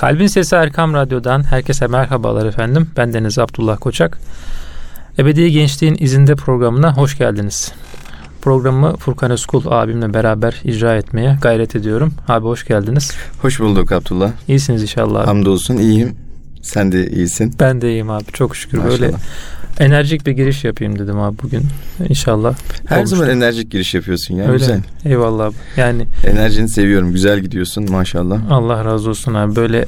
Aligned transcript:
Kalbin 0.00 0.26
Sesi 0.26 0.54
Erkam 0.56 0.94
Radyo'dan 0.94 1.42
herkese 1.42 1.86
merhabalar 1.86 2.46
efendim. 2.46 2.90
Ben 2.96 3.12
Deniz 3.12 3.38
Abdullah 3.38 3.78
Koçak. 3.80 4.18
Ebedi 5.18 5.52
Gençliğin 5.52 5.96
İzinde 6.00 6.34
programına 6.34 6.96
hoş 6.96 7.18
geldiniz. 7.18 7.72
Programı 8.42 8.96
Furkan 8.96 9.30
Özkul 9.30 9.62
abimle 9.66 10.14
beraber 10.14 10.60
icra 10.64 10.96
etmeye 10.96 11.38
gayret 11.42 11.76
ediyorum. 11.76 12.14
Abi 12.28 12.44
hoş 12.44 12.66
geldiniz. 12.66 13.12
Hoş 13.42 13.60
bulduk 13.60 13.92
Abdullah. 13.92 14.30
İyisiniz 14.48 14.82
inşallah. 14.82 15.20
Abi. 15.20 15.26
Hamdolsun 15.26 15.76
iyiyim. 15.76 16.16
Sen 16.62 16.92
de 16.92 17.10
iyisin. 17.10 17.54
Ben 17.60 17.80
de 17.80 17.90
iyiyim 17.90 18.10
abi 18.10 18.32
çok 18.32 18.56
şükür. 18.56 18.78
Maşallah. 18.78 19.00
Böyle 19.00 19.12
enerjik 19.80 20.26
bir 20.26 20.32
giriş 20.32 20.64
yapayım 20.64 20.98
dedim 20.98 21.20
abi 21.20 21.36
bugün. 21.42 21.62
İnşallah. 22.08 22.54
Her 22.86 22.96
olmuştur. 22.96 23.16
zaman 23.16 23.36
enerjik 23.36 23.70
giriş 23.70 23.94
yapıyorsun 23.94 24.34
ya. 24.34 24.44
Öyle 24.44 24.58
güzel. 24.58 24.80
Eyvallah 25.04 25.44
abi. 25.44 25.54
Yani 25.76 26.06
enerjini 26.24 26.68
seviyorum. 26.68 27.12
Güzel 27.12 27.40
gidiyorsun 27.40 27.90
maşallah. 27.90 28.50
Allah 28.50 28.84
razı 28.84 29.10
olsun 29.10 29.34
abi. 29.34 29.56
Böyle 29.56 29.84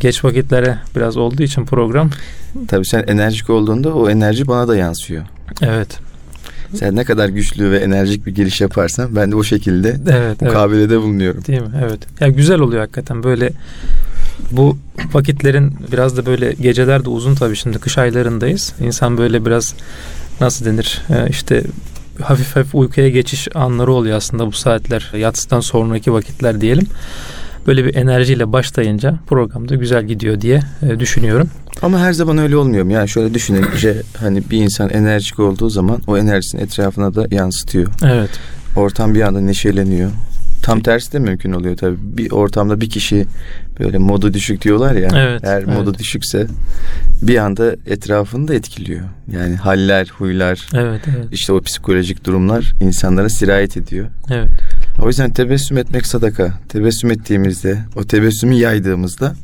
geç 0.00 0.24
vakitlere 0.24 0.78
biraz 0.96 1.16
olduğu 1.16 1.42
için 1.42 1.66
program. 1.66 2.10
Tabii 2.68 2.86
sen 2.86 3.04
enerjik 3.06 3.50
olduğunda 3.50 3.94
o 3.94 4.10
enerji 4.10 4.46
bana 4.46 4.68
da 4.68 4.76
yansıyor. 4.76 5.24
Evet. 5.62 5.98
Sen 6.74 6.96
ne 6.96 7.04
kadar 7.04 7.28
güçlü 7.28 7.70
ve 7.70 7.78
enerjik 7.78 8.26
bir 8.26 8.34
giriş 8.34 8.60
yaparsan 8.60 9.16
ben 9.16 9.30
de 9.30 9.36
o 9.36 9.42
şekilde 9.42 9.96
evet, 10.10 10.42
mukabelede 10.42 10.94
evet. 10.94 11.04
bulunuyorum. 11.04 11.44
Değil 11.44 11.60
mi? 11.60 11.68
Evet. 11.84 12.00
Ya 12.20 12.28
güzel 12.28 12.60
oluyor 12.60 12.80
hakikaten 12.80 13.22
böyle 13.22 13.50
bu 14.50 14.76
vakitlerin 15.12 15.72
biraz 15.92 16.16
da 16.16 16.26
böyle 16.26 16.52
geceler 16.52 17.04
de 17.04 17.08
uzun 17.08 17.34
tabii 17.34 17.56
şimdi 17.56 17.78
kış 17.78 17.98
aylarındayız. 17.98 18.74
İnsan 18.80 19.18
böyle 19.18 19.46
biraz 19.46 19.74
nasıl 20.40 20.64
denir 20.64 21.02
ee, 21.10 21.28
işte 21.30 21.62
hafif 22.22 22.56
hafif 22.56 22.74
uykuya 22.74 23.08
geçiş 23.08 23.48
anları 23.54 23.92
oluyor 23.92 24.16
aslında 24.16 24.46
bu 24.46 24.52
saatler 24.52 25.12
yatsıdan 25.18 25.60
sonraki 25.60 26.12
vakitler 26.12 26.60
diyelim. 26.60 26.86
Böyle 27.66 27.84
bir 27.84 27.94
enerjiyle 27.94 28.52
başlayınca 28.52 29.18
programda 29.26 29.74
güzel 29.74 30.04
gidiyor 30.04 30.40
diye 30.40 30.62
e, 30.82 31.00
düşünüyorum. 31.00 31.48
Ama 31.82 31.98
her 31.98 32.12
zaman 32.12 32.38
öyle 32.38 32.56
olmuyor 32.56 32.84
mu? 32.84 32.92
Yani 32.92 33.08
şöyle 33.08 33.34
düşününce 33.34 34.02
hani 34.18 34.42
bir 34.50 34.62
insan 34.62 34.90
enerjik 34.90 35.38
olduğu 35.38 35.68
zaman 35.68 35.98
o 36.06 36.18
enerjisini 36.18 36.60
etrafına 36.60 37.14
da 37.14 37.26
yansıtıyor. 37.30 37.92
Evet. 38.04 38.30
Ortam 38.76 39.14
bir 39.14 39.20
anda 39.20 39.40
neşeleniyor. 39.40 40.10
Tam 40.62 40.80
tersi 40.80 41.12
de 41.12 41.18
mümkün 41.18 41.52
oluyor 41.52 41.76
tabii. 41.76 41.96
Bir 42.00 42.30
ortamda 42.30 42.80
bir 42.80 42.90
kişi 42.90 43.26
böyle 43.80 43.98
modu 43.98 44.34
düşük 44.34 44.62
diyorlar 44.62 44.94
ya. 44.94 45.08
Evet, 45.14 45.40
eğer 45.44 45.62
evet. 45.62 45.66
modu 45.66 45.94
düşükse 45.94 46.46
bir 47.22 47.36
anda 47.36 47.76
etrafını 47.86 48.48
da 48.48 48.54
etkiliyor. 48.54 49.00
Yani 49.32 49.56
haller, 49.56 50.12
huylar, 50.18 50.68
evet, 50.74 51.00
evet. 51.16 51.26
işte 51.32 51.52
o 51.52 51.60
psikolojik 51.60 52.24
durumlar 52.24 52.72
insanlara 52.80 53.28
sirayet 53.28 53.76
ediyor. 53.76 54.06
Evet. 54.30 54.50
O 55.02 55.08
yüzden 55.08 55.30
tebessüm 55.30 55.78
etmek 55.78 56.06
sadaka. 56.06 56.52
Tebessüm 56.68 57.10
ettiğimizde, 57.10 57.78
o 57.96 58.04
tebessümü 58.04 58.54
yaydığımızda 58.54 59.34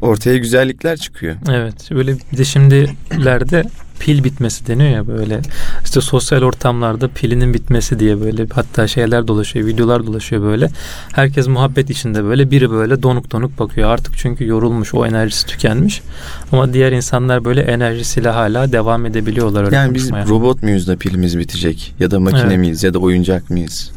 ortaya 0.00 0.38
güzellikler 0.38 0.96
çıkıyor. 0.96 1.36
Evet. 1.50 1.90
Böyle 1.90 2.16
bir 2.32 2.38
de 2.38 2.44
şimdilerde 2.44 3.64
pil 4.02 4.24
bitmesi 4.24 4.66
deniyor 4.66 4.90
ya 4.90 5.06
böyle 5.06 5.40
işte 5.84 6.00
sosyal 6.00 6.42
ortamlarda 6.42 7.08
pilinin 7.08 7.54
bitmesi 7.54 7.98
diye 7.98 8.20
böyle 8.20 8.46
hatta 8.52 8.88
şeyler 8.88 9.28
dolaşıyor 9.28 9.66
videolar 9.66 10.06
dolaşıyor 10.06 10.42
böyle. 10.42 10.70
Herkes 11.12 11.48
muhabbet 11.48 11.90
içinde 11.90 12.24
böyle 12.24 12.50
biri 12.50 12.70
böyle 12.70 13.02
donuk 13.02 13.32
donuk 13.32 13.58
bakıyor. 13.58 13.90
Artık 13.90 14.14
çünkü 14.18 14.46
yorulmuş 14.46 14.94
o 14.94 15.06
enerjisi 15.06 15.46
tükenmiş. 15.46 16.02
Ama 16.52 16.72
diğer 16.72 16.92
insanlar 16.92 17.44
böyle 17.44 17.60
enerjisiyle 17.60 18.28
hala 18.28 18.72
devam 18.72 19.06
edebiliyorlar 19.06 19.64
öyle 19.64 19.76
yani 19.76 19.88
konuşmaya. 19.88 20.24
biz 20.24 20.30
robot 20.30 20.62
muyuz 20.62 20.88
da 20.88 20.96
pilimiz 20.96 21.38
bitecek? 21.38 21.94
Ya 22.00 22.10
da 22.10 22.20
makine 22.20 22.40
evet. 22.40 22.58
miyiz? 22.58 22.82
Ya 22.82 22.94
da 22.94 22.98
oyuncak 22.98 23.50
mıyız 23.50 23.92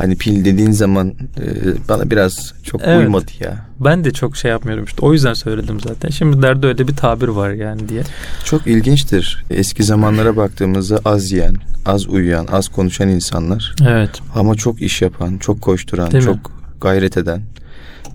Hani 0.00 0.16
pil 0.16 0.44
dediğin 0.44 0.70
zaman 0.70 1.08
e, 1.08 1.44
bana 1.88 2.10
biraz 2.10 2.54
çok 2.62 2.80
evet. 2.84 3.00
uymadı 3.00 3.30
ya. 3.40 3.66
Ben 3.80 4.04
de 4.04 4.10
çok 4.10 4.36
şey 4.36 4.50
yapmıyorum 4.50 4.84
işte. 4.84 5.06
O 5.06 5.12
yüzden 5.12 5.34
söyledim 5.34 5.80
zaten. 5.80 6.08
Şimdi 6.08 6.42
derde 6.42 6.66
öyle 6.66 6.88
bir 6.88 6.96
tabir 6.96 7.28
var 7.28 7.50
yani 7.50 7.88
diye. 7.88 8.02
Çok 8.44 8.66
ilginçtir. 8.66 9.44
Eski 9.50 9.84
zamanlara 9.84 10.36
baktığımızda 10.36 11.00
az 11.04 11.32
yiyen, 11.32 11.56
az 11.86 12.06
uyuyan, 12.06 12.46
az 12.52 12.68
konuşan 12.68 13.08
insanlar. 13.08 13.74
Evet. 13.88 14.10
Ama 14.34 14.54
çok 14.54 14.82
iş 14.82 15.02
yapan, 15.02 15.38
çok 15.38 15.62
koşturan, 15.62 16.10
Değil 16.10 16.24
çok 16.24 16.36
mi? 16.36 16.54
gayret 16.80 17.16
eden. 17.16 17.42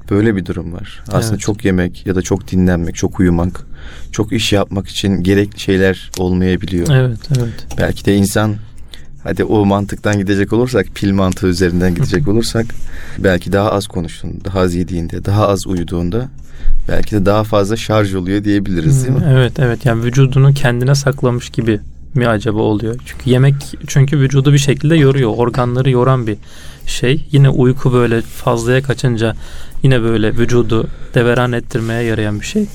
Böyle 0.09 0.35
bir 0.35 0.45
durum 0.45 0.73
var. 0.73 1.03
Aslında 1.07 1.33
evet. 1.33 1.41
çok 1.41 1.65
yemek 1.65 2.05
ya 2.05 2.15
da 2.15 2.21
çok 2.21 2.51
dinlenmek, 2.51 2.95
çok 2.95 3.19
uyumak, 3.19 3.61
çok 4.11 4.31
iş 4.31 4.53
yapmak 4.53 4.87
için 4.87 5.23
gerekli 5.23 5.59
şeyler 5.59 6.11
olmayabiliyor. 6.17 6.87
Evet, 6.91 7.19
evet. 7.37 7.67
Belki 7.77 8.05
de 8.05 8.15
insan 8.15 8.55
Hadi 9.25 9.43
o 9.43 9.65
mantıktan 9.65 10.19
gidecek 10.19 10.53
olursak, 10.53 10.85
pil 10.95 11.13
mantığı 11.13 11.47
üzerinden 11.47 11.95
gidecek 11.95 12.27
olursak 12.31 12.65
belki 13.17 13.53
daha 13.53 13.71
az 13.71 13.87
konuştuğunda, 13.87 14.45
daha 14.45 14.59
az 14.59 14.75
yediğinde, 14.75 15.25
daha 15.25 15.47
az 15.47 15.67
uyuduğunda 15.67 16.29
belki 16.87 17.11
de 17.11 17.25
daha 17.25 17.43
fazla 17.43 17.77
şarj 17.77 18.15
oluyor 18.15 18.43
diyebiliriz 18.43 19.05
değil 19.05 19.17
mi? 19.17 19.25
Evet 19.29 19.59
evet 19.59 19.85
yani 19.85 20.03
vücudunu 20.03 20.53
kendine 20.53 20.95
saklamış 20.95 21.49
gibi 21.49 21.79
mi 22.13 22.27
acaba 22.27 22.59
oluyor? 22.59 22.95
Çünkü 23.05 23.29
yemek 23.29 23.55
çünkü 23.87 24.19
vücudu 24.19 24.53
bir 24.53 24.57
şekilde 24.57 24.95
yoruyor. 24.95 25.31
Organları 25.35 25.89
yoran 25.89 26.27
bir 26.27 26.37
şey. 26.85 27.25
Yine 27.31 27.49
uyku 27.49 27.93
böyle 27.93 28.21
fazlaya 28.21 28.81
kaçınca 28.81 29.35
yine 29.83 30.01
böyle 30.01 30.37
vücudu 30.37 30.87
deveran 31.13 31.51
ettirmeye 31.51 32.03
yarayan 32.03 32.39
bir 32.39 32.45
şey. 32.45 32.67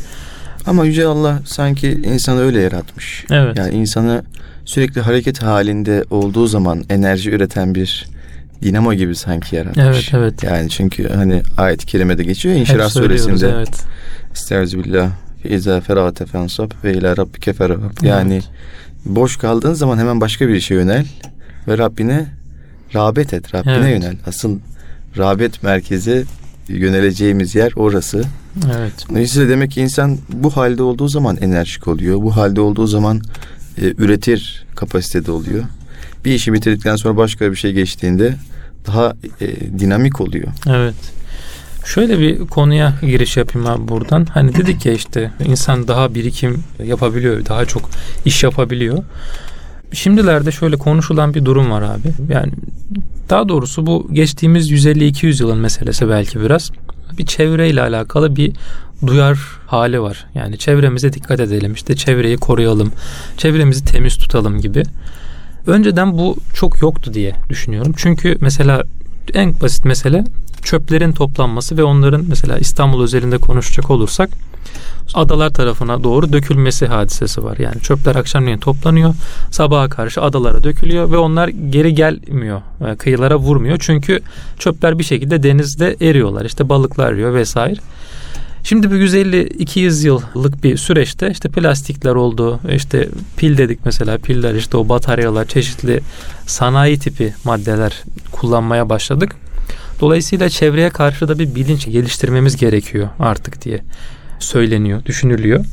Ama 0.67 0.85
Yüce 0.85 1.07
Allah 1.07 1.41
sanki 1.45 2.01
insanı 2.05 2.41
öyle 2.41 2.61
yaratmış. 2.61 3.25
Evet. 3.31 3.57
Yani 3.57 3.75
insanı 3.75 4.23
sürekli 4.71 5.01
hareket 5.01 5.43
halinde 5.43 6.05
olduğu 6.11 6.47
zaman 6.47 6.85
enerji 6.91 7.31
üreten 7.31 7.75
bir 7.75 8.07
dinamo 8.63 8.95
gibi 8.95 9.15
sanki 9.17 9.57
yaratmış. 9.57 9.85
Evet 9.87 10.11
evet. 10.15 10.43
Yani 10.43 10.69
çünkü 10.69 11.09
hani 11.09 11.43
ayet-i 11.57 11.87
kerimede 11.87 12.25
geçiyor 12.25 12.55
İnşirah 12.55 12.89
suresinde. 12.89 13.49
Evet. 13.57 13.85
Estağfirullah. 14.33 15.11
İza 15.45 15.81
ferate 15.81 16.27
fensab 16.27 16.71
ve 16.85 16.95
ila 16.95 17.17
rabbike 17.17 17.53
ferab. 17.53 17.81
Yani 18.03 18.35
evet. 18.35 18.49
boş 19.05 19.37
kaldığın 19.37 19.75
zaman 19.75 19.99
hemen 19.99 20.21
başka 20.21 20.49
bir 20.49 20.55
işe 20.55 20.75
yönel 20.75 21.07
ve 21.69 21.79
Rabbine 21.79 22.27
rağbet 22.95 23.35
et. 23.35 23.55
Rabbine 23.55 23.75
evet. 23.75 24.03
yönel. 24.03 24.17
Asıl 24.27 24.59
rağbet 25.19 25.63
merkezi 25.63 26.25
yöneleceğimiz 26.69 27.55
yer 27.55 27.73
orası. 27.77 28.25
Evet. 28.77 28.93
Dolayısıyla 29.11 29.49
demek 29.49 29.71
ki 29.71 29.81
insan 29.81 30.19
bu 30.33 30.51
halde 30.51 30.83
olduğu 30.83 31.09
zaman 31.09 31.37
enerjik 31.37 31.89
oluyor. 31.89 32.23
Bu 32.23 32.37
halde 32.37 32.61
olduğu 32.61 32.87
zaman 32.87 33.21
e, 33.79 33.95
üretir 33.99 34.67
kapasitede 34.75 35.33
oluyor. 35.33 35.65
Bir 36.25 36.33
işi 36.33 36.53
bitirdikten 36.53 36.97
sonra 36.97 37.17
başka 37.17 37.51
bir 37.51 37.57
şey 37.57 37.73
geçtiğinde 37.73 38.37
daha 38.87 39.15
e, 39.41 39.79
dinamik 39.79 40.21
oluyor. 40.21 40.49
Evet. 40.67 40.95
Şöyle 41.85 42.19
bir 42.19 42.39
konuya 42.39 42.95
giriş 43.03 43.37
yapayım 43.37 43.69
abi 43.69 43.89
buradan. 43.89 44.25
Hani 44.25 44.55
dedik 44.55 44.87
ya 44.87 44.93
işte 44.93 45.31
insan 45.45 45.89
daha 45.89 46.15
birikim 46.15 46.65
yapabiliyor, 46.85 47.47
daha 47.47 47.65
çok 47.65 47.91
iş 48.25 48.43
yapabiliyor. 48.43 49.05
Şimdilerde 49.93 50.53
şöyle 50.53 50.77
konuşulan 50.77 51.35
bir 51.35 51.45
durum 51.45 51.71
var 51.71 51.83
abi. 51.83 52.33
Yani 52.33 52.53
daha 53.31 53.49
doğrusu 53.49 53.87
bu 53.87 54.09
geçtiğimiz 54.13 54.71
150-200 54.71 55.43
yılın 55.43 55.59
meselesi 55.59 56.09
belki 56.09 56.41
biraz. 56.41 56.71
Bir 57.19 57.27
çevreyle 57.27 57.83
alakalı 57.83 58.37
bir 58.37 58.53
duyar 59.07 59.39
hali 59.67 60.03
var. 60.03 60.27
Yani 60.35 60.59
çevremize 60.59 61.13
dikkat 61.13 61.41
edelim, 61.41 61.73
işte 61.73 61.97
çevreyi 61.97 62.37
koruyalım, 62.37 62.93
çevremizi 63.37 63.85
temiz 63.85 64.17
tutalım 64.17 64.61
gibi. 64.61 64.83
Önceden 65.67 66.19
bu 66.19 66.37
çok 66.55 66.83
yoktu 66.83 67.15
diye 67.15 67.35
düşünüyorum. 67.49 67.95
Çünkü 67.97 68.37
mesela 68.41 68.83
en 69.35 69.61
basit 69.61 69.85
mesele 69.85 70.25
çöplerin 70.63 71.13
toplanması 71.13 71.77
ve 71.77 71.83
onların 71.83 72.25
mesela 72.29 72.59
İstanbul 72.59 73.03
özelinde 73.03 73.39
konuşacak 73.39 73.91
olursak 73.91 74.31
adalar 75.15 75.51
tarafına 75.51 76.05
doğru 76.05 76.33
dökülmesi 76.33 76.87
hadisesi 76.87 77.45
var. 77.45 77.57
Yani 77.59 77.81
çöpler 77.81 78.17
akşamleyin 78.17 78.59
toplanıyor. 78.59 79.15
Sabaha 79.51 79.89
karşı 79.89 80.23
adalara 80.23 80.65
dökülüyor 80.65 81.11
ve 81.11 81.17
onlar 81.17 81.49
geri 81.49 81.95
gelmiyor. 81.95 82.63
E, 82.87 82.97
kıyılara 82.97 83.37
vurmuyor. 83.37 83.77
Çünkü 83.81 84.21
çöpler 84.59 84.99
bir 84.99 85.05
şekilde 85.05 85.43
denizde 85.43 85.97
eriyorlar. 86.01 86.45
İşte 86.45 86.69
balıklar 86.69 87.13
eriyor 87.13 87.35
vesaire. 87.35 87.81
Şimdi 88.65 88.91
bu 88.91 88.95
150-200 88.95 90.07
yıllık 90.07 90.65
bir 90.65 90.77
süreçte 90.77 91.31
işte 91.31 91.49
plastikler 91.49 92.15
oldu. 92.15 92.61
İşte 92.75 93.09
pil 93.37 93.59
dedik 93.59 93.79
mesela 93.85 94.19
piller 94.19 94.55
işte 94.55 94.77
o 94.77 94.89
bataryalar 94.89 95.45
çeşitli 95.45 96.01
sanayi 96.47 96.99
tipi 96.99 97.35
maddeler 97.45 98.03
kullanmaya 98.33 98.89
başladık. 98.89 99.37
Dolayısıyla 100.01 100.49
çevreye 100.49 100.91
karşı 100.91 101.29
da 101.29 101.39
bir 101.39 101.55
bilinç 101.55 101.87
geliştirmemiz 101.87 102.57
gerekiyor 102.57 103.09
artık 103.19 103.65
diye 103.65 103.81
söyleniyor, 104.39 105.05
düşünülüyor. 105.05 105.65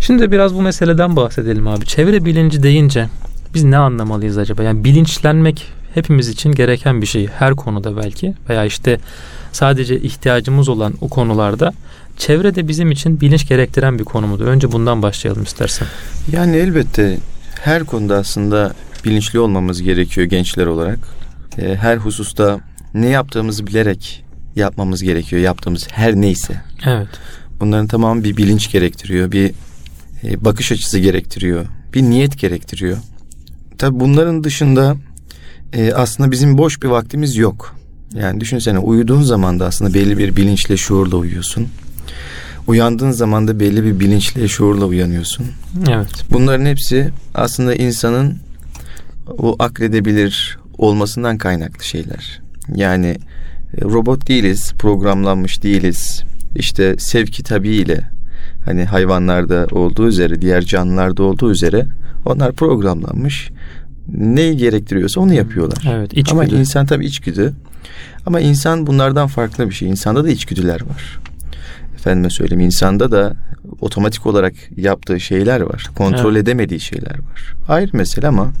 Şimdi 0.00 0.32
biraz 0.32 0.54
bu 0.54 0.62
meseleden 0.62 1.16
bahsedelim 1.16 1.66
abi. 1.66 1.86
Çevre 1.86 2.24
bilinci 2.24 2.62
deyince 2.62 3.08
biz 3.54 3.64
ne 3.64 3.76
anlamalıyız 3.76 4.38
acaba? 4.38 4.62
Yani 4.62 4.84
bilinçlenmek 4.84 5.66
hepimiz 5.94 6.28
için 6.28 6.52
gereken 6.52 7.02
bir 7.02 7.06
şey. 7.06 7.26
Her 7.26 7.54
konuda 7.56 7.96
belki 7.96 8.34
veya 8.48 8.64
işte 8.64 8.98
sadece 9.52 10.00
ihtiyacımız 10.00 10.68
olan 10.68 10.94
o 11.00 11.08
konularda 11.08 11.72
çevre 12.20 12.54
de 12.54 12.68
bizim 12.68 12.90
için 12.90 13.20
bilinç 13.20 13.48
gerektiren 13.48 13.98
bir 13.98 14.04
konu 14.04 14.26
mudur? 14.26 14.46
Önce 14.46 14.72
bundan 14.72 15.02
başlayalım 15.02 15.42
istersen. 15.42 15.88
Yani 16.32 16.56
elbette 16.56 17.18
her 17.60 17.84
konuda 17.84 18.16
aslında 18.16 18.74
bilinçli 19.04 19.38
olmamız 19.38 19.82
gerekiyor 19.82 20.26
gençler 20.26 20.66
olarak. 20.66 20.98
Ee, 21.58 21.74
her 21.74 21.96
hususta 21.96 22.60
ne 22.94 23.08
yaptığımızı 23.08 23.66
bilerek 23.66 24.24
yapmamız 24.56 25.02
gerekiyor. 25.02 25.42
Yaptığımız 25.42 25.88
her 25.90 26.16
neyse. 26.16 26.60
Evet. 26.86 27.08
Bunların 27.60 27.86
tamamı 27.86 28.24
bir 28.24 28.36
bilinç 28.36 28.72
gerektiriyor, 28.72 29.32
bir 29.32 29.52
e, 30.24 30.44
bakış 30.44 30.72
açısı 30.72 30.98
gerektiriyor, 30.98 31.66
bir 31.94 32.02
niyet 32.02 32.38
gerektiriyor. 32.38 32.96
Tabi 33.78 34.00
bunların 34.00 34.44
dışında 34.44 34.96
e, 35.72 35.92
aslında 35.92 36.30
bizim 36.30 36.58
boş 36.58 36.82
bir 36.82 36.88
vaktimiz 36.88 37.36
yok. 37.36 37.76
Yani 38.14 38.40
düşünsene 38.40 38.78
uyuduğun 38.78 39.22
zaman 39.22 39.60
da 39.60 39.66
aslında 39.66 39.94
belli 39.94 40.18
bir 40.18 40.36
bilinçle, 40.36 40.76
şuurla 40.76 41.16
uyuyorsun. 41.16 41.68
Uyandığın 42.66 43.10
zaman 43.10 43.48
da 43.48 43.60
belli 43.60 43.84
bir 43.84 44.00
bilinçle, 44.00 44.48
şuurla 44.48 44.84
uyanıyorsun. 44.84 45.46
Evet. 45.88 46.24
Bunların 46.30 46.66
hepsi 46.66 47.10
aslında 47.34 47.74
insanın 47.74 48.38
o 49.38 49.56
akredebilir 49.58 50.58
olmasından 50.78 51.38
kaynaklı 51.38 51.84
şeyler. 51.84 52.40
Yani 52.74 53.18
e, 53.78 53.82
robot 53.82 54.28
değiliz, 54.28 54.72
programlanmış 54.78 55.62
değiliz. 55.62 56.22
İşte 56.56 56.96
sevki 56.98 57.42
tabiiyle 57.42 58.10
hani 58.64 58.84
hayvanlarda 58.84 59.66
olduğu 59.72 60.08
üzere, 60.08 60.42
diğer 60.42 60.62
canlılarda 60.62 61.22
olduğu 61.22 61.50
üzere 61.50 61.86
onlar 62.26 62.52
programlanmış. 62.52 63.50
Ne 64.14 64.54
gerektiriyorsa 64.54 65.20
onu 65.20 65.34
yapıyorlar. 65.34 65.84
Evet, 65.90 66.12
içgüdü. 66.12 66.30
Ama 66.30 66.44
insan 66.44 66.86
tabii 66.86 67.06
içgüdü. 67.06 67.52
Ama 68.26 68.40
insan 68.40 68.86
bunlardan 68.86 69.28
farklı 69.28 69.68
bir 69.68 69.74
şey. 69.74 69.88
İnsanda 69.88 70.24
da 70.24 70.30
içgüdüler 70.30 70.80
var. 70.80 71.18
Efendime 72.00 72.30
söyleyeyim 72.30 72.60
insanda 72.60 73.10
da 73.10 73.36
otomatik 73.80 74.26
olarak 74.26 74.54
yaptığı 74.76 75.20
şeyler 75.20 75.60
var. 75.60 75.90
Kontrol 75.96 76.32
evet. 76.32 76.42
edemediği 76.42 76.80
şeyler 76.80 77.18
var. 77.18 77.54
Ayrı 77.68 77.90
mesele 77.92 78.28
ama 78.28 78.52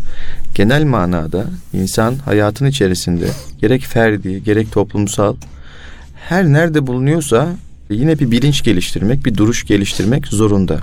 genel 0.54 0.84
manada 0.84 1.44
insan 1.72 2.14
hayatın 2.14 2.66
içerisinde 2.66 3.26
gerek 3.60 3.82
ferdi 3.82 4.44
gerek 4.44 4.72
toplumsal 4.72 5.36
her 6.14 6.44
nerede 6.44 6.86
bulunuyorsa 6.86 7.48
yine 7.90 8.18
bir 8.18 8.30
bilinç 8.30 8.64
geliştirmek, 8.64 9.24
bir 9.24 9.34
duruş 9.34 9.66
geliştirmek 9.66 10.26
zorunda. 10.26 10.78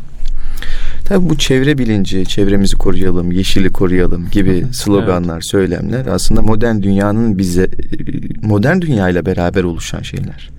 Tabi 1.06 1.30
bu 1.30 1.38
çevre 1.38 1.78
bilinci, 1.78 2.26
çevremizi 2.26 2.76
koruyalım, 2.76 3.32
yeşili 3.32 3.70
koruyalım 3.70 4.30
gibi 4.32 4.66
sloganlar, 4.72 5.34
evet. 5.34 5.50
söylemler 5.50 6.06
aslında 6.06 6.42
modern 6.42 6.82
dünyanın 6.82 7.38
bize 7.38 7.70
modern 8.42 8.82
dünya 8.82 9.10
ile 9.10 9.26
beraber 9.26 9.64
oluşan 9.64 10.02
şeyler. 10.02 10.50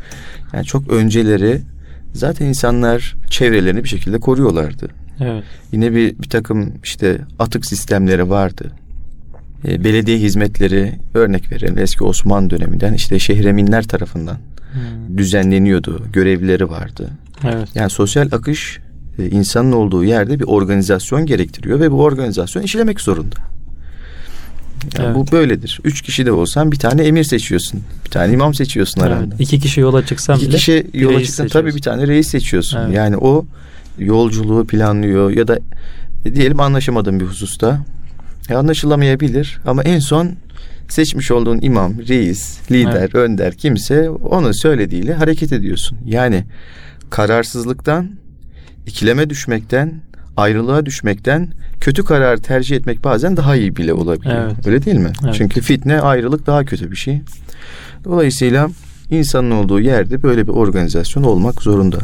Yani 0.53 0.65
çok 0.65 0.89
önceleri 0.91 1.61
zaten 2.13 2.47
insanlar 2.47 3.17
çevrelerini 3.31 3.85
bir 3.85 3.89
şekilde 3.89 4.19
koruyorlardı. 4.19 4.89
Evet. 5.21 5.45
Yine 5.73 5.95
bir 5.95 6.19
bir 6.19 6.29
takım 6.29 6.73
işte 6.85 7.19
atık 7.39 7.67
sistemleri 7.67 8.31
vardı. 8.31 8.73
E, 9.65 9.85
belediye 9.85 10.19
hizmetleri 10.19 10.93
örnek 11.15 11.53
verelim 11.53 11.79
eski 11.79 12.05
Osmanlı 12.05 12.51
döneminden 12.51 12.95
işte 12.95 13.19
şehreminler 13.19 13.85
tarafından 13.85 14.37
hmm. 14.73 15.19
düzenleniyordu. 15.19 16.03
Görevlileri 16.13 16.71
vardı. 16.71 17.11
Evet. 17.45 17.69
Yani 17.75 17.91
sosyal 17.91 18.29
akış 18.33 18.79
e, 19.19 19.31
insanın 19.31 19.73
olduğu 19.73 20.05
yerde 20.05 20.41
bir 20.41 20.45
organizasyon 20.45 21.27
gerektiriyor 21.27 21.81
ve 21.81 21.91
bu 21.91 22.03
organizasyon 22.03 22.63
işlemek 22.63 23.01
zorunda. 23.01 23.37
Yani 24.99 25.07
evet. 25.07 25.17
Bu 25.17 25.33
böyledir. 25.33 25.81
Üç 25.85 26.03
kişi 26.03 26.27
de 26.27 26.33
olsan 26.33 26.73
bir 26.73 26.79
tane 26.79 27.03
emir 27.03 27.25
seçiyorsun. 27.25 27.81
Bir 28.05 28.11
tane 28.11 28.33
imam 28.33 28.55
seçiyorsun 28.55 29.01
evet. 29.01 29.13
aranda. 29.13 29.35
İki 29.39 29.61
kişi 29.61 29.81
yola 29.81 30.07
çıksan 30.07 30.37
İki 30.37 30.49
bile 30.49 30.57
kişi 30.57 30.87
yola 30.95 31.25
çıksan 31.25 31.49
tabii 31.49 31.75
bir 31.75 31.83
tane 31.83 32.07
reis 32.07 32.29
seçiyorsun. 32.29 32.79
Evet. 32.79 32.95
Yani 32.97 33.17
o 33.17 33.47
yolculuğu 33.99 34.67
planlıyor 34.67 35.31
ya 35.31 35.49
da 35.49 35.59
e, 36.25 36.35
diyelim 36.35 36.61
anlaşamadığın 36.61 37.21
bir 37.21 37.25
hususta. 37.25 37.85
E, 38.51 38.55
anlaşılamayabilir 38.55 39.59
ama 39.67 39.83
en 39.83 39.99
son 39.99 40.31
seçmiş 40.89 41.31
olduğun 41.31 41.59
imam, 41.61 41.99
reis, 42.09 42.71
lider, 42.71 43.01
evet. 43.01 43.15
önder 43.15 43.55
kimse 43.55 44.11
onun 44.11 44.53
söylediğiyle 44.53 45.15
hareket 45.15 45.53
ediyorsun. 45.53 45.99
Yani 46.07 46.45
kararsızlıktan, 47.11 48.11
ikileme 48.87 49.31
düşmekten, 49.31 49.95
ayrılığa 50.39 50.87
düşmekten 50.87 51.49
kötü 51.81 52.05
karar 52.05 52.37
tercih 52.37 52.77
etmek 52.77 53.05
bazen 53.05 53.37
daha 53.37 53.57
iyi 53.57 53.77
bile 53.77 53.93
olabiliyor. 53.93 54.45
Evet. 54.45 54.67
Öyle 54.67 54.85
değil 54.85 54.97
mi? 54.97 55.13
Evet. 55.25 55.35
Çünkü 55.39 55.61
fitne, 55.61 56.01
ayrılık 56.01 56.47
daha 56.47 56.65
kötü 56.65 56.91
bir 56.91 56.97
şey. 56.97 57.21
Dolayısıyla 58.05 58.69
insanın 59.11 59.51
olduğu 59.51 59.81
yerde 59.81 60.23
böyle 60.23 60.47
bir 60.47 60.53
organizasyon 60.53 61.23
olmak 61.23 61.63
zorunda. 61.63 61.99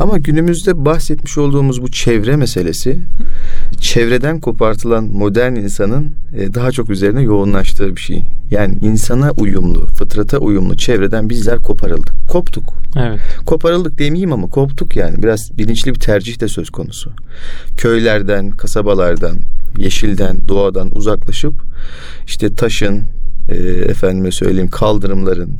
Ama 0.00 0.18
günümüzde 0.18 0.84
bahsetmiş 0.84 1.38
olduğumuz 1.38 1.82
bu 1.82 1.90
çevre 1.90 2.36
meselesi 2.36 3.00
çevreden 3.80 4.40
kopartılan 4.40 5.04
modern 5.04 5.54
insanın 5.54 6.12
e, 6.36 6.54
daha 6.54 6.72
çok 6.72 6.90
üzerine 6.90 7.22
yoğunlaştığı 7.22 7.96
bir 7.96 8.00
şey. 8.00 8.22
Yani 8.50 8.78
insana 8.82 9.30
uyumlu, 9.30 9.86
fıtrata 9.86 10.38
uyumlu 10.38 10.76
çevreden 10.76 11.30
bizler 11.30 11.58
koparıldık. 11.58 12.14
Koptuk. 12.28 12.74
Evet. 12.96 13.20
Koparıldık 13.46 13.98
demeyeyim 13.98 14.32
ama 14.32 14.48
koptuk 14.48 14.96
yani. 14.96 15.22
Biraz 15.22 15.58
bilinçli 15.58 15.94
bir 15.94 16.00
tercih 16.00 16.40
de 16.40 16.48
söz 16.48 16.70
konusu. 16.70 17.10
Köylerden, 17.76 18.50
kasabalardan, 18.50 19.36
yeşilden, 19.78 20.48
doğadan 20.48 20.96
uzaklaşıp 20.96 21.54
işte 22.26 22.54
taşın, 22.54 23.02
e, 23.48 23.56
efendime 23.64 24.30
söyleyeyim 24.30 24.70
kaldırımların, 24.70 25.50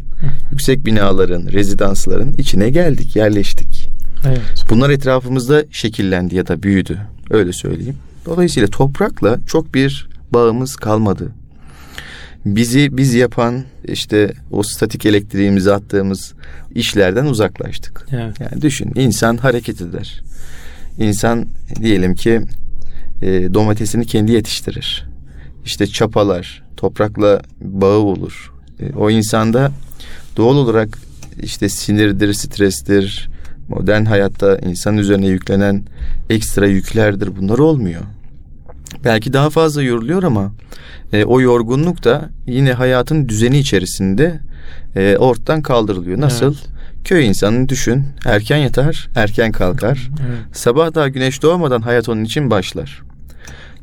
yüksek 0.50 0.86
binaların, 0.86 1.46
rezidansların 1.52 2.32
içine 2.38 2.70
geldik, 2.70 3.16
yerleştik. 3.16 3.83
Evet. 4.24 4.64
Bunlar 4.70 4.90
etrafımızda 4.90 5.64
şekillendi 5.70 6.36
ya 6.36 6.46
da 6.46 6.62
büyüdü. 6.62 6.98
Öyle 7.30 7.52
söyleyeyim. 7.52 7.96
Dolayısıyla 8.26 8.68
toprakla 8.68 9.38
çok 9.46 9.74
bir 9.74 10.08
bağımız 10.30 10.76
kalmadı. 10.76 11.32
Bizi 12.46 12.96
biz 12.96 13.14
yapan 13.14 13.64
işte 13.84 14.32
o 14.50 14.62
statik 14.62 15.06
elektriğimizi 15.06 15.72
attığımız 15.72 16.32
işlerden 16.74 17.24
uzaklaştık. 17.26 18.06
Evet. 18.12 18.40
Yani 18.40 18.62
düşün 18.62 18.92
insan 18.94 19.36
hareket 19.36 19.80
eder. 19.80 20.22
İnsan 20.98 21.46
diyelim 21.80 22.14
ki 22.14 22.40
e, 23.22 23.54
domatesini 23.54 24.06
kendi 24.06 24.32
yetiştirir. 24.32 25.06
İşte 25.64 25.86
çapalar, 25.86 26.62
toprakla 26.76 27.42
bağı 27.60 27.98
olur. 27.98 28.52
E, 28.80 28.92
o 28.92 29.10
insanda 29.10 29.72
doğal 30.36 30.56
olarak 30.56 30.98
işte 31.42 31.68
sinirdir, 31.68 32.32
strestir, 32.32 33.28
modern 33.68 34.04
hayatta 34.04 34.58
insan 34.58 34.96
üzerine 34.96 35.26
yüklenen 35.26 35.82
ekstra 36.30 36.66
yüklerdir 36.66 37.36
bunlar 37.36 37.58
olmuyor. 37.58 38.00
Belki 39.04 39.32
daha 39.32 39.50
fazla 39.50 39.82
yoruluyor 39.82 40.22
ama 40.22 40.52
e, 41.12 41.24
o 41.24 41.40
yorgunluk 41.40 42.04
da 42.04 42.30
yine 42.46 42.72
hayatın 42.72 43.28
düzeni 43.28 43.58
içerisinde 43.58 44.40
e, 44.96 45.16
ortadan 45.16 45.62
kaldırılıyor. 45.62 46.20
Nasıl? 46.20 46.46
Evet. 46.46 46.66
Köy 47.04 47.26
insanını 47.26 47.68
düşün. 47.68 48.04
Erken 48.24 48.56
yatar, 48.56 49.08
erken 49.14 49.52
kalkar. 49.52 50.10
Evet. 50.28 50.56
Sabah 50.56 50.94
daha 50.94 51.08
güneş 51.08 51.42
doğmadan 51.42 51.80
hayat 51.80 52.08
onun 52.08 52.24
için 52.24 52.50
başlar. 52.50 53.02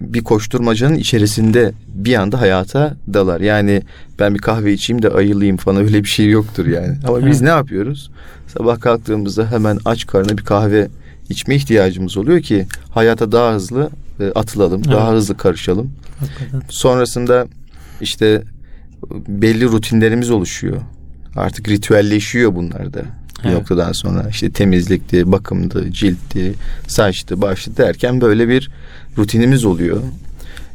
Bir 0.02 0.24
koşturmacanın 0.24 0.96
içerisinde 0.96 1.72
bir 1.88 2.16
anda 2.16 2.42
hayata 2.42 2.98
dalar. 3.14 3.42
Yani 3.42 3.82
ben 4.20 4.34
bir 4.34 4.40
kahve 4.40 4.74
içeyim 4.74 5.02
de 5.02 5.10
ayılayım 5.10 5.58
falan 5.58 5.84
öyle 5.84 6.04
bir 6.04 6.10
şey 6.10 6.30
yoktur 6.30 6.66
yani. 6.66 6.98
Ama 7.08 7.20
evet. 7.20 7.32
biz 7.32 7.42
ne 7.42 7.50
yapıyoruz? 7.50 8.12
Sabah 8.48 8.80
kalktığımızda 8.80 9.52
hemen 9.52 9.80
aç 9.86 10.08
karnına 10.08 10.38
bir 10.38 10.44
kahve 10.44 10.88
içme 11.30 11.56
ihtiyacımız 11.56 12.18
oluyor 12.18 12.42
ki 12.42 12.68
hayata 12.90 13.32
daha 13.32 13.54
hızlı 13.54 13.90
e, 14.20 14.32
atılalım, 14.36 14.82
evet. 14.86 14.96
daha 14.96 15.12
hızlı 15.12 15.38
karışalım. 15.38 15.92
Hakikaten. 16.20 16.62
Sonrasında 16.70 17.48
işte 18.02 18.44
belli 19.28 19.66
rutinlerimiz 19.66 20.32
oluşuyor. 20.32 20.82
Artık 21.36 21.70
ritüelleşiyor 21.70 22.56
bunlar 22.56 22.94
da. 22.94 23.02
Bir 23.44 23.50
evet. 23.50 23.58
noktadan 23.58 23.92
sonra 23.92 24.28
işte 24.30 24.52
temizlikti, 24.52 25.32
bakımdı, 25.32 25.92
ciltti, 25.92 26.54
saçtı, 26.88 27.42
baştı 27.42 27.78
derken 27.78 28.22
böyle 28.22 28.48
bir 28.48 28.70
rutinimiz 29.18 29.66
oluyor. 29.66 30.02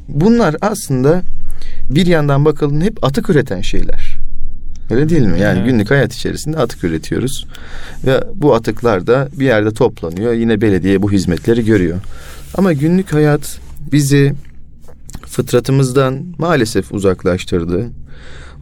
Bunlar 0.09 0.57
aslında 0.61 1.23
bir 1.91 2.07
yandan 2.07 2.45
bakalım 2.45 2.81
hep 2.81 3.05
atık 3.05 3.31
üreten 3.31 3.61
şeyler. 3.61 4.19
Öyle 4.91 5.09
değil 5.09 5.23
mi? 5.23 5.41
Yani 5.41 5.59
evet. 5.59 5.71
günlük 5.71 5.91
hayat 5.91 6.15
içerisinde 6.15 6.59
atık 6.59 6.85
üretiyoruz. 6.85 7.47
Ve 8.05 8.21
bu 8.35 8.55
atıklar 8.55 9.07
da 9.07 9.29
bir 9.33 9.45
yerde 9.45 9.71
toplanıyor. 9.71 10.33
Yine 10.33 10.61
belediye 10.61 11.03
bu 11.03 11.13
hizmetleri 11.13 11.65
görüyor. 11.65 11.99
Ama 12.55 12.73
günlük 12.73 13.13
hayat 13.13 13.59
bizi 13.93 14.35
fıtratımızdan 15.27 16.25
maalesef 16.39 16.93
uzaklaştırdı. 16.93 17.87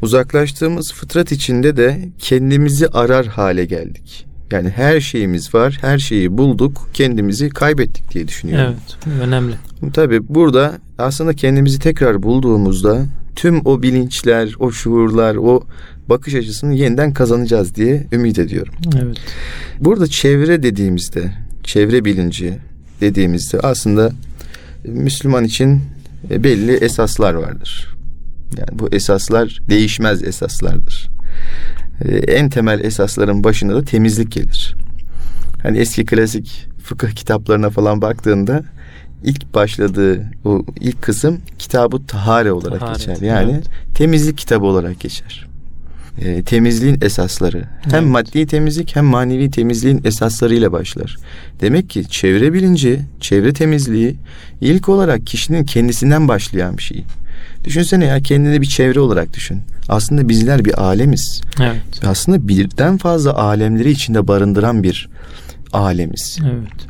Uzaklaştığımız 0.04 0.92
fıtrat 0.92 1.32
içinde 1.32 1.76
de 1.76 2.08
kendimizi 2.18 2.88
arar 2.88 3.26
hale 3.26 3.64
geldik. 3.64 4.26
Yani 4.50 4.70
her 4.70 5.00
şeyimiz 5.00 5.54
var, 5.54 5.78
her 5.80 5.98
şeyi 5.98 6.38
bulduk, 6.38 6.88
kendimizi 6.94 7.48
kaybettik 7.48 8.14
diye 8.14 8.28
düşünüyorum. 8.28 8.74
Evet, 8.74 9.20
önemli. 9.22 9.54
Tabii 9.92 10.28
burada 10.28 10.78
aslında 10.98 11.34
kendimizi 11.34 11.78
tekrar 11.78 12.22
bulduğumuzda 12.22 13.06
tüm 13.36 13.66
o 13.66 13.82
bilinçler, 13.82 14.54
o 14.58 14.70
şuurlar, 14.70 15.36
o 15.36 15.64
bakış 16.08 16.34
açısını 16.34 16.74
yeniden 16.74 17.12
kazanacağız 17.12 17.74
diye 17.74 18.06
ümit 18.12 18.38
ediyorum. 18.38 18.74
Evet. 19.02 19.16
Burada 19.80 20.06
çevre 20.06 20.62
dediğimizde, 20.62 21.32
çevre 21.62 22.04
bilinci 22.04 22.58
dediğimizde 23.00 23.60
aslında 23.60 24.12
Müslüman 24.84 25.44
için 25.44 25.80
belli 26.30 26.72
esaslar 26.72 27.34
vardır. 27.34 27.93
Yani 28.58 28.78
bu 28.78 28.88
esaslar 28.92 29.60
değişmez 29.68 30.22
esaslardır. 30.22 31.08
En 32.28 32.48
temel 32.50 32.84
esasların 32.84 33.44
başında 33.44 33.74
da 33.74 33.84
temizlik 33.84 34.32
gelir. 34.32 34.74
Hani 35.62 35.78
eski 35.78 36.04
klasik 36.04 36.68
fıkıh 36.82 37.10
kitaplarına 37.10 37.70
falan 37.70 38.02
baktığında 38.02 38.64
ilk 39.24 39.54
başladığı 39.54 40.22
o 40.44 40.64
ilk 40.80 41.02
kısım 41.02 41.40
kitabı 41.58 42.06
tahare 42.06 42.52
olarak 42.52 42.80
Taharet, 42.80 42.98
geçer. 42.98 43.16
Yani 43.20 43.52
evet. 43.52 43.66
temizlik 43.94 44.38
kitabı 44.38 44.66
olarak 44.66 45.00
geçer. 45.00 45.46
E, 46.18 46.42
temizliğin 46.42 46.98
esasları. 47.02 47.64
Hem 47.82 48.02
Evet. 48.02 48.12
maddi 48.12 48.46
temizlik 48.46 48.96
hem 48.96 49.04
manevi 49.04 49.50
temizliğin 49.50 50.00
esaslarıyla 50.04 50.72
başlar. 50.72 51.16
Demek 51.60 51.90
ki 51.90 52.08
çevre 52.08 52.52
bilinci, 52.52 53.00
çevre 53.20 53.52
temizliği 53.52 54.16
ilk 54.60 54.88
olarak 54.88 55.26
kişinin 55.26 55.64
kendisinden 55.64 56.28
başlayan 56.28 56.78
bir 56.78 56.82
şey. 56.82 57.04
Düşünsene 57.64 58.04
ya 58.04 58.20
kendini 58.20 58.60
bir 58.60 58.66
çevre 58.66 59.00
olarak 59.00 59.34
düşün. 59.34 59.62
Aslında 59.88 60.28
bizler 60.28 60.64
bir 60.64 60.82
alemiz. 60.82 61.42
Evet. 61.60 62.04
Aslında 62.06 62.48
birden 62.48 62.98
fazla 62.98 63.34
alemleri 63.34 63.90
içinde 63.90 64.28
barındıran 64.28 64.82
bir 64.82 65.08
alemiz. 65.72 66.38
Evet. 66.42 66.86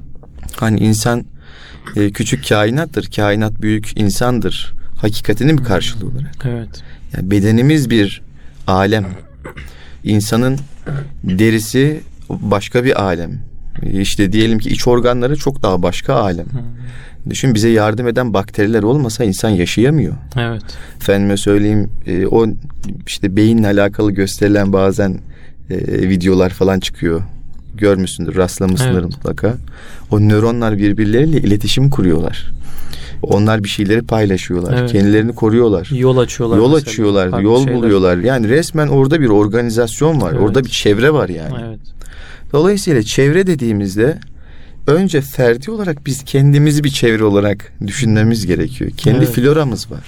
Hani 0.56 0.80
insan 0.80 1.24
e, 1.96 2.10
küçük 2.10 2.48
kainattır, 2.48 3.10
kainat 3.16 3.62
büyük 3.62 4.00
insandır. 4.00 4.74
Hakikatinin 4.96 5.58
bir 5.58 5.64
karşılığı 5.64 6.06
olarak. 6.06 6.36
Evet. 6.44 6.82
Yani 7.16 7.30
bedenimiz 7.30 7.90
bir 7.90 8.22
alem. 8.66 9.06
İnsanın 10.04 10.58
derisi 11.24 12.00
başka 12.28 12.84
bir 12.84 13.02
alem. 13.02 13.40
İşte 13.92 14.32
diyelim 14.32 14.58
ki 14.58 14.68
iç 14.70 14.86
organları 14.86 15.36
çok 15.36 15.62
daha 15.62 15.82
başka 15.82 16.14
alem. 16.14 16.46
Düşün 17.30 17.54
bize 17.54 17.68
yardım 17.68 18.08
eden 18.08 18.34
bakteriler 18.34 18.82
olmasa 18.82 19.24
insan 19.24 19.48
yaşayamıyor. 19.50 20.14
Evet. 20.36 20.62
Efendime 20.96 21.36
söyleyeyim 21.36 21.90
e, 22.06 22.26
o 22.26 22.46
işte 23.06 23.36
beyinle 23.36 23.66
alakalı 23.66 24.12
gösterilen 24.12 24.72
bazen 24.72 25.18
e, 25.70 25.78
videolar 26.08 26.50
falan 26.50 26.80
çıkıyor. 26.80 27.22
Görmüşsündür, 27.74 28.36
rastlamışsındır 28.36 28.92
Evet. 29.02 29.04
mutlaka. 29.04 29.54
O 30.10 30.20
nöronlar 30.20 30.78
birbirleriyle 30.78 31.38
iletişim 31.40 31.90
kuruyorlar. 31.90 32.50
Onlar 33.22 33.64
bir 33.64 33.68
şeyleri 33.68 34.02
paylaşıyorlar. 34.02 34.76
Evet. 34.78 34.92
Kendilerini 34.92 35.34
koruyorlar. 35.34 35.88
Yol 35.92 36.18
açıyorlar. 36.18 36.56
Yol 36.56 36.74
mesela. 36.74 36.90
açıyorlar, 36.90 37.40
yol 37.40 37.64
şeyler. 37.64 37.74
buluyorlar. 37.74 38.16
Yani 38.16 38.48
resmen 38.48 38.88
orada 38.88 39.20
bir 39.20 39.28
organizasyon 39.28 40.20
var. 40.20 40.32
Evet. 40.32 40.42
Orada 40.42 40.64
bir 40.64 40.70
çevre 40.70 41.12
var 41.12 41.28
yani. 41.28 41.54
Evet. 41.68 41.78
Dolayısıyla 42.52 43.02
çevre 43.02 43.46
dediğimizde 43.46 44.18
önce 44.86 45.20
ferdi 45.20 45.70
olarak 45.70 46.06
biz 46.06 46.24
kendimizi 46.24 46.84
bir 46.84 46.90
çevre 46.90 47.24
olarak 47.24 47.72
düşünmemiz 47.86 48.46
gerekiyor. 48.46 48.90
Kendi 48.96 49.18
Evet. 49.18 49.34
floramız 49.34 49.90
var. 49.90 50.04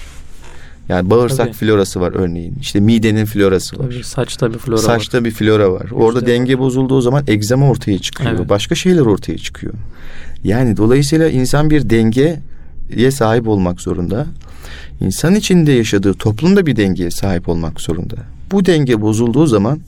Yani 0.88 1.10
bağırsak 1.10 1.46
Tabii. 1.46 1.56
florası 1.56 2.00
var 2.00 2.12
örneğin. 2.14 2.54
İşte 2.60 2.80
midenin 2.80 3.24
florası 3.24 3.78
var. 3.78 3.84
Tabii 3.84 4.04
saçta 4.04 4.54
bir 4.54 4.58
flora 4.58 4.76
var. 4.76 4.82
Saçta 4.82 5.24
bir 5.24 5.30
flora 5.30 5.72
var. 5.72 5.90
Orada 5.90 6.18
Yüzde 6.18 6.32
denge 6.32 6.58
bozulduğu 6.58 7.00
zaman 7.00 7.24
egzama 7.26 7.70
ortaya 7.70 7.98
çıkıyor. 7.98 8.32
Evet. 8.38 8.48
Başka 8.48 8.74
şeyler 8.74 9.00
ortaya 9.00 9.38
çıkıyor. 9.38 9.74
Yani 10.44 10.76
dolayısıyla 10.76 11.28
insan 11.28 11.70
bir 11.70 11.90
dengeye 11.90 13.10
sahip 13.10 13.48
olmak 13.48 13.80
zorunda. 13.80 14.26
İnsan 15.00 15.34
içinde 15.34 15.72
yaşadığı 15.72 16.14
toplumda 16.14 16.66
bir 16.66 16.76
dengeye 16.76 17.10
sahip 17.10 17.48
olmak 17.48 17.80
zorunda. 17.80 18.16
Bu 18.52 18.66
denge 18.66 19.00
bozulduğu 19.00 19.46
zaman 19.46 19.80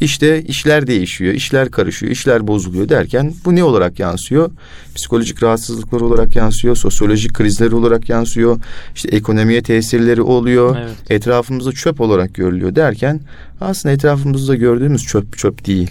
işte 0.00 0.42
işler 0.42 0.86
değişiyor, 0.86 1.34
işler 1.34 1.70
karışıyor, 1.70 2.12
işler 2.12 2.46
bozuluyor 2.46 2.88
derken 2.88 3.34
bu 3.44 3.56
ne 3.56 3.64
olarak 3.64 3.98
yansıyor? 3.98 4.50
Psikolojik 4.94 5.42
rahatsızlıklar 5.42 6.00
olarak 6.00 6.36
yansıyor, 6.36 6.76
sosyolojik 6.76 7.34
krizler 7.34 7.72
olarak 7.72 8.08
yansıyor, 8.08 8.60
işte 8.94 9.08
ekonomiye 9.08 9.62
tesirleri 9.62 10.22
oluyor, 10.22 10.76
Evet. 10.80 11.10
etrafımızda 11.10 11.72
çöp 11.72 12.00
olarak 12.00 12.34
görülüyor 12.34 12.74
derken 12.74 13.20
aslında 13.60 13.92
etrafımızda 13.92 14.54
gördüğümüz 14.54 15.06
çöp 15.06 15.38
çöp 15.38 15.66
değil. 15.66 15.90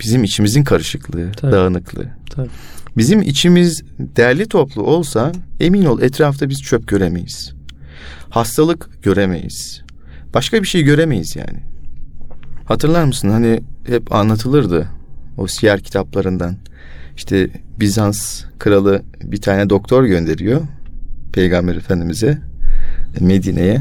Bizim 0.00 0.24
içimizin 0.24 0.64
karışıklığı, 0.64 1.32
Tabii. 1.32 1.52
dağınıklığı. 1.52 2.06
Tabii. 2.30 2.48
Bizim 2.96 3.22
içimiz 3.22 3.82
derli 3.98 4.48
toplu 4.48 4.82
olsa 4.82 5.32
emin 5.60 5.84
ol 5.84 6.02
etrafta 6.02 6.48
biz 6.48 6.62
çöp 6.62 6.88
göremeyiz. 6.88 7.52
Hastalık 8.30 9.02
göremeyiz. 9.02 9.82
Başka 10.34 10.62
bir 10.62 10.68
şey 10.68 10.82
göremeyiz 10.82 11.36
yani. 11.36 11.75
Hatırlar 12.66 13.04
mısın 13.04 13.28
hani 13.30 13.60
hep 13.86 14.14
anlatılırdı 14.14 14.86
o 15.36 15.46
siyer 15.46 15.80
kitaplarından. 15.80 16.56
İşte 17.16 17.50
Bizans 17.80 18.44
kralı 18.58 19.02
bir 19.22 19.40
tane 19.40 19.70
doktor 19.70 20.04
gönderiyor 20.04 20.60
Peygamber 21.32 21.76
Efendimiz'e 21.76 22.38
Medine'ye. 23.20 23.80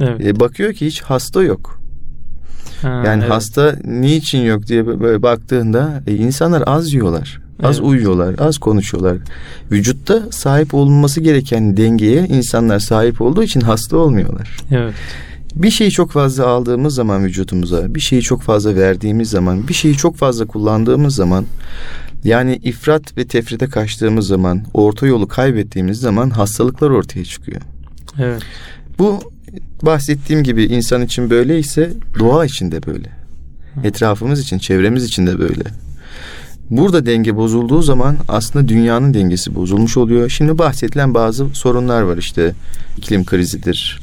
Evet. 0.00 0.26
E, 0.26 0.40
bakıyor 0.40 0.72
ki 0.72 0.86
hiç 0.86 1.02
hasta 1.02 1.42
yok. 1.42 1.80
Ha, 2.82 3.02
Yani 3.06 3.20
evet. 3.22 3.30
hasta 3.32 3.76
niçin 3.84 4.40
yok 4.40 4.66
diye 4.66 4.86
böyle 5.00 5.22
baktığında 5.22 6.02
e, 6.06 6.14
insanlar 6.14 6.62
az 6.66 6.92
yiyorlar. 6.92 7.40
Az 7.62 7.76
Evet. 7.78 7.88
uyuyorlar, 7.88 8.34
az 8.38 8.58
konuşuyorlar. 8.58 9.18
Vücutta 9.70 10.22
sahip 10.30 10.74
olunması 10.74 11.20
gereken 11.20 11.76
dengeye 11.76 12.26
insanlar 12.26 12.78
sahip 12.78 13.20
olduğu 13.20 13.42
için 13.42 13.60
hasta 13.60 13.96
olmuyorlar. 13.96 14.56
Evet. 14.70 14.94
Bir 15.54 15.70
şeyi 15.70 15.90
çok 15.90 16.10
fazla 16.10 16.46
aldığımız 16.46 16.94
zaman 16.94 17.24
vücudumuza, 17.24 17.94
bir 17.94 18.00
şeyi 18.00 18.22
çok 18.22 18.42
fazla 18.42 18.74
verdiğimiz 18.74 19.30
zaman, 19.30 19.68
bir 19.68 19.74
şeyi 19.74 19.96
çok 19.96 20.16
fazla 20.16 20.46
kullandığımız 20.46 21.14
zaman, 21.14 21.44
yani 22.24 22.56
ifrat 22.56 23.16
ve 23.16 23.26
tefrite 23.26 23.66
kaçtığımız 23.66 24.26
zaman, 24.26 24.62
orta 24.74 25.06
yolu 25.06 25.28
kaybettiğimiz 25.28 26.00
zaman 26.00 26.30
hastalıklar 26.30 26.90
ortaya 26.90 27.24
çıkıyor. 27.24 27.60
Evet. 28.18 28.42
Bu 28.98 29.20
bahsettiğim 29.82 30.42
gibi 30.42 30.64
insan 30.64 31.02
için 31.02 31.30
böyleyse 31.30 31.92
doğa 32.18 32.44
için 32.44 32.72
de 32.72 32.82
böyle. 32.86 33.08
Etrafımız 33.84 34.40
için, 34.40 34.58
çevremiz 34.58 35.04
için 35.04 35.26
de 35.26 35.38
böyle. 35.38 35.64
Burada 36.70 37.06
denge 37.06 37.36
bozulduğu 37.36 37.82
zaman 37.82 38.16
aslında 38.28 38.68
dünyanın 38.68 39.14
dengesi 39.14 39.54
bozulmuş 39.54 39.96
oluyor. 39.96 40.28
Şimdi 40.28 40.58
bahsedilen 40.58 41.14
bazı 41.14 41.48
sorunlar 41.48 42.02
var 42.02 42.16
işte 42.16 42.54
iklim 42.96 43.24
krizidir, 43.24 44.00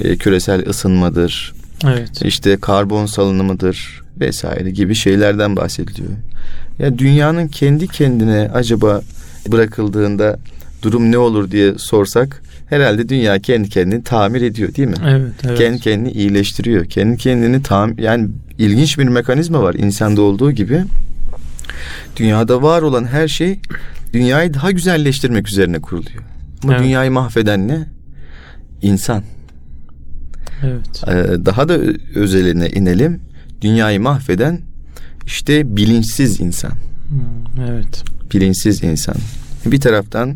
e, 0.00 0.16
küresel 0.16 0.68
ısınmadır, 0.68 1.52
Evet. 1.84 2.22
işte 2.24 2.56
karbon 2.56 3.06
salınımıdır 3.06 4.02
vesaire 4.20 4.70
gibi 4.70 4.94
şeylerden 4.94 5.56
bahsediliyor. 5.56 6.10
Ya 6.78 6.98
dünyanın 6.98 7.48
kendi 7.48 7.88
kendine 7.88 8.50
acaba 8.54 9.00
bırakıldığında 9.48 10.38
durum 10.82 11.12
ne 11.12 11.18
olur 11.18 11.50
diye 11.50 11.78
sorsak 11.78 12.42
herhalde 12.68 13.08
dünya 13.08 13.38
kendi 13.38 13.68
kendini 13.68 14.02
tamir 14.02 14.42
ediyor 14.42 14.74
değil 14.74 14.88
mi? 14.88 14.94
Evet. 15.08 15.32
Evet. 15.44 15.58
Kendi 15.58 15.80
kendini 15.80 16.10
iyileştiriyor. 16.12 16.84
Kendi 16.86 17.16
kendini 17.16 17.62
tam 17.62 17.98
yani 17.98 18.28
ilginç 18.58 18.98
bir 18.98 19.04
mekanizma 19.04 19.62
var 19.62 19.74
insanda 19.74 20.22
olduğu 20.22 20.52
gibi. 20.52 20.84
Dünyada 22.16 22.62
var 22.62 22.82
olan 22.82 23.04
her 23.04 23.28
şey 23.28 23.60
dünyayı 24.12 24.54
daha 24.54 24.70
güzelleştirmek 24.70 25.48
üzerine 25.48 25.80
kuruluyor. 25.80 26.22
Ama 26.64 26.72
Evet. 26.74 26.84
dünyayı 26.84 27.10
mahveden 27.10 27.68
ne? 27.68 27.86
İnsan. 28.82 29.22
Evet. 30.64 31.02
Ee, 31.08 31.44
daha 31.46 31.68
da 31.68 31.78
özeline 32.14 32.68
inelim. 32.70 33.20
Dünyayı 33.60 34.00
mahveden 34.00 34.60
işte 35.26 35.76
bilinçsiz 35.76 36.40
insan. 36.40 36.70
Hmm, 36.70 37.62
Evet. 37.68 38.04
Bilinçsiz 38.34 38.82
insan. 38.84 39.14
Bir 39.66 39.80
taraftan 39.80 40.34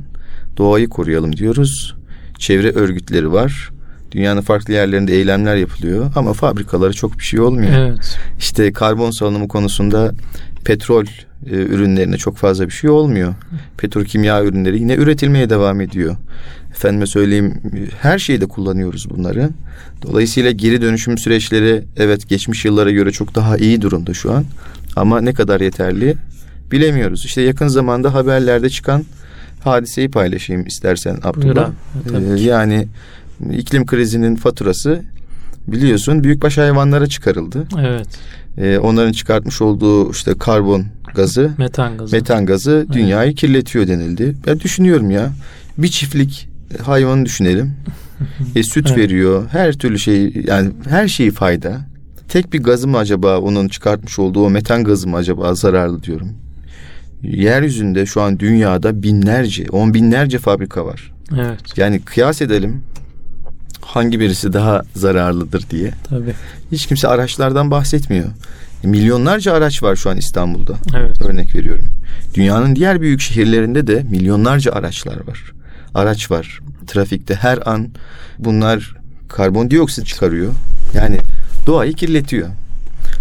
doğayı 0.56 0.88
koruyalım 0.88 1.36
diyoruz. 1.36 1.96
Çevre 2.38 2.70
örgütleri 2.72 3.32
var. 3.32 3.70
Dünyanın 4.12 4.40
farklı 4.40 4.72
yerlerinde 4.74 5.12
eylemler 5.14 5.56
yapılıyor 5.56 6.12
ama 6.16 6.32
fabrikaları 6.32 6.92
çok 6.92 7.18
bir 7.18 7.24
şey 7.24 7.40
olmuyor. 7.40 7.72
Evet. 7.72 8.18
İşte 8.38 8.72
karbon 8.72 9.10
salınımı 9.10 9.48
konusunda 9.48 10.12
petrol 10.68 11.04
e, 11.04 11.54
ürünlerine 11.54 12.16
çok 12.16 12.36
fazla 12.36 12.66
bir 12.66 12.72
şey 12.72 12.90
olmuyor. 12.90 13.34
Petrokimya 13.76 14.44
ürünleri 14.44 14.78
yine 14.78 14.94
üretilmeye 14.94 15.50
devam 15.50 15.80
ediyor. 15.80 16.16
Efendime 16.70 17.06
söyleyeyim 17.06 17.60
her 18.00 18.18
şeyde 18.18 18.46
kullanıyoruz 18.46 19.10
bunları. 19.10 19.50
Dolayısıyla 20.02 20.50
geri 20.50 20.82
dönüşüm 20.82 21.18
süreçleri 21.18 21.84
evet 21.96 22.28
geçmiş 22.28 22.64
yıllara 22.64 22.90
göre 22.90 23.12
çok 23.12 23.34
daha 23.34 23.56
iyi 23.56 23.82
durumda 23.82 24.14
şu 24.14 24.32
an. 24.32 24.44
Ama 24.96 25.20
ne 25.20 25.32
kadar 25.32 25.60
yeterli 25.60 26.14
bilemiyoruz. 26.72 27.24
İşte 27.24 27.42
yakın 27.42 27.68
zamanda 27.68 28.14
haberlerde 28.14 28.70
çıkan 28.70 29.04
hadiseyi 29.60 30.10
paylaşayım 30.10 30.66
istersen 30.66 31.18
Abdullah. 31.22 31.70
Ee, 32.14 32.40
yani 32.40 32.88
iklim 33.52 33.86
krizinin 33.86 34.36
faturası 34.36 35.02
biliyorsun 35.72 36.24
büyükbaş 36.24 36.58
hayvanlara 36.58 37.06
çıkarıldı. 37.06 37.66
Evet. 37.80 38.06
Ee, 38.58 38.78
onların 38.78 39.12
çıkartmış 39.12 39.62
olduğu 39.62 40.10
işte 40.10 40.34
karbon 40.38 40.84
gazı, 41.14 41.50
Metan 41.58 41.98
gazı. 41.98 42.16
metan 42.16 42.46
gazı 42.46 42.86
dünyayı 42.92 43.34
kirletiyor 43.34 43.86
denildi. 43.88 44.34
Ben 44.46 44.60
düşünüyorum 44.60 45.10
ya 45.10 45.30
bir 45.78 45.88
çiftlik 45.88 46.48
hayvanı 46.82 47.24
düşünelim. 47.24 47.72
E, 48.56 48.62
süt 48.62 48.86
Evet. 48.88 48.98
veriyor. 48.98 49.48
Her 49.52 49.72
türlü 49.72 49.98
şey 49.98 50.34
yani 50.46 50.70
her 50.88 51.08
şeyi 51.08 51.30
fayda. 51.30 51.80
Tek 52.28 52.52
bir 52.52 52.62
gazı 52.62 52.88
mı 52.88 52.98
acaba 52.98 53.38
onun 53.38 53.68
çıkartmış 53.68 54.18
olduğu 54.18 54.40
o 54.44 54.50
metan 54.50 54.84
gazı 54.84 55.08
mı 55.08 55.16
acaba 55.16 55.54
zararlı 55.54 56.02
diyorum. 56.02 56.28
Yeryüzünde 57.22 58.06
şu 58.06 58.20
an 58.22 58.38
dünyada 58.38 59.02
binlerce, 59.02 59.66
on 59.72 59.94
binlerce 59.94 60.38
fabrika 60.38 60.86
var. 60.86 61.12
Evet. 61.36 61.78
Yani 61.78 62.00
kıyas 62.00 62.42
edelim 62.42 62.82
hangi 63.88 64.20
birisi 64.20 64.52
daha 64.52 64.82
zararlıdır 64.96 65.70
diye. 65.70 65.92
Tabii. 66.08 66.34
Hiç 66.72 66.86
kimse 66.86 67.08
araçlardan 67.08 67.70
bahsetmiyor. 67.70 68.28
Milyonlarca 68.82 69.52
araç 69.52 69.82
var 69.82 69.96
şu 69.96 70.10
an 70.10 70.16
İstanbul'da. 70.16 70.74
Evet. 70.96 71.22
Örnek 71.22 71.54
veriyorum. 71.54 71.84
Dünyanın 72.34 72.76
diğer 72.76 73.00
büyük 73.00 73.20
şehirlerinde 73.20 73.86
de 73.86 74.02
milyonlarca 74.10 74.72
araçlar 74.72 75.26
var. 75.28 75.52
Araç 75.94 76.30
var. 76.30 76.60
Trafikte 76.86 77.34
her 77.34 77.68
an 77.68 77.88
bunlar 78.38 78.94
karbondioksit 79.28 80.06
çıkarıyor. 80.06 80.52
Yani 80.94 81.18
doğayı 81.66 81.92
kirletiyor. 81.92 82.48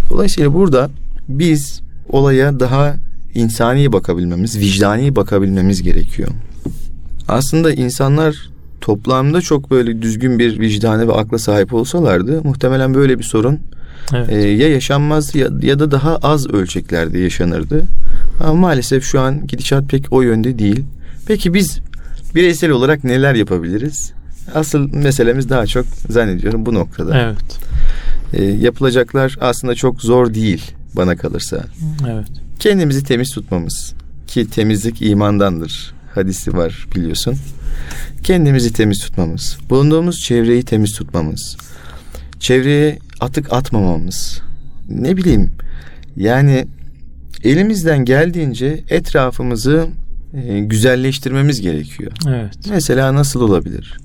Dolayısıyla 0.10 0.54
burada 0.54 0.90
biz 1.30 1.82
olaya 2.10 2.60
daha 2.60 2.96
insani 3.36 3.94
bakabilmemiz, 3.94 4.60
vicdani 4.60 5.16
bakabilmemiz 5.16 5.84
gerekiyor. 5.84 6.30
Aslında 7.28 7.74
insanlar 7.74 8.50
toplamda 8.82 9.42
çok 9.42 9.72
böyle 9.72 10.02
düzgün 10.02 10.40
bir 10.40 10.60
vicdanı 10.60 11.08
ve 11.08 11.14
akla 11.14 11.38
sahip 11.38 11.74
olsalardı 11.74 12.42
muhtemelen 12.44 12.94
böyle 12.94 13.20
bir 13.20 13.24
sorun 13.24 13.60
evet. 14.14 14.30
e, 14.30 14.36
ya 14.36 14.70
yaşanmaz 14.70 15.36
ya, 15.36 15.48
ya 15.62 15.80
da 15.80 15.92
daha 15.92 16.16
az 16.16 16.48
ölçeklerde 16.50 17.20
yaşanırdı. 17.20 17.86
Ama 18.40 18.54
maalesef 18.54 19.04
şu 19.04 19.20
an 19.20 19.48
gidişat 19.48 19.90
pek 19.90 20.14
o 20.14 20.22
yönde 20.22 20.60
değil. 20.60 20.84
Peki 21.28 21.54
biz 21.54 21.80
bireysel 22.36 22.72
olarak 22.72 23.04
neler 23.04 23.36
yapabiliriz? 23.36 24.14
Asıl 24.56 24.94
meselemiz 24.94 25.50
daha 25.50 25.66
çok 25.66 25.86
zannediyorum 26.10 26.66
bu 26.66 26.74
noktada. 26.74 27.18
Evet. 27.18 27.60
E, 28.34 28.44
yapılacaklar 28.44 29.38
aslında 29.42 29.76
çok 29.76 30.02
zor 30.02 30.34
değil 30.34 30.72
bana 30.96 31.16
kalırsa. 31.16 31.66
Evet. 32.08 32.28
Kendimizi 32.60 33.04
temiz 33.04 33.32
tutmamız 33.32 33.94
ki 34.28 34.50
temizlik 34.50 35.02
imandandır. 35.02 35.94
Hadisi 36.16 36.58
var 36.58 36.88
biliyorsun. 36.96 37.36
Kendimizi 38.24 38.74
temiz 38.74 39.00
tutmamız, 39.00 39.58
bulunduğumuz 39.70 40.20
çevreyi 40.20 40.64
temiz 40.64 40.94
tutmamız, 40.94 41.58
çevreye 42.40 43.00
atık 43.20 43.54
atmamamız. 43.54 44.42
Ne 44.90 45.18
bileyim 45.18 45.52
yani 46.16 46.68
elimizden 47.44 48.06
geldiğince 48.06 48.84
etrafımızı 48.90 49.88
e, 50.34 50.60
güzelleştirmemiz 50.60 51.62
gerekiyor. 51.62 52.12
Evet. 52.28 52.54
Mesela 52.70 53.16
nasıl 53.16 53.42
olabilir? 53.42 53.98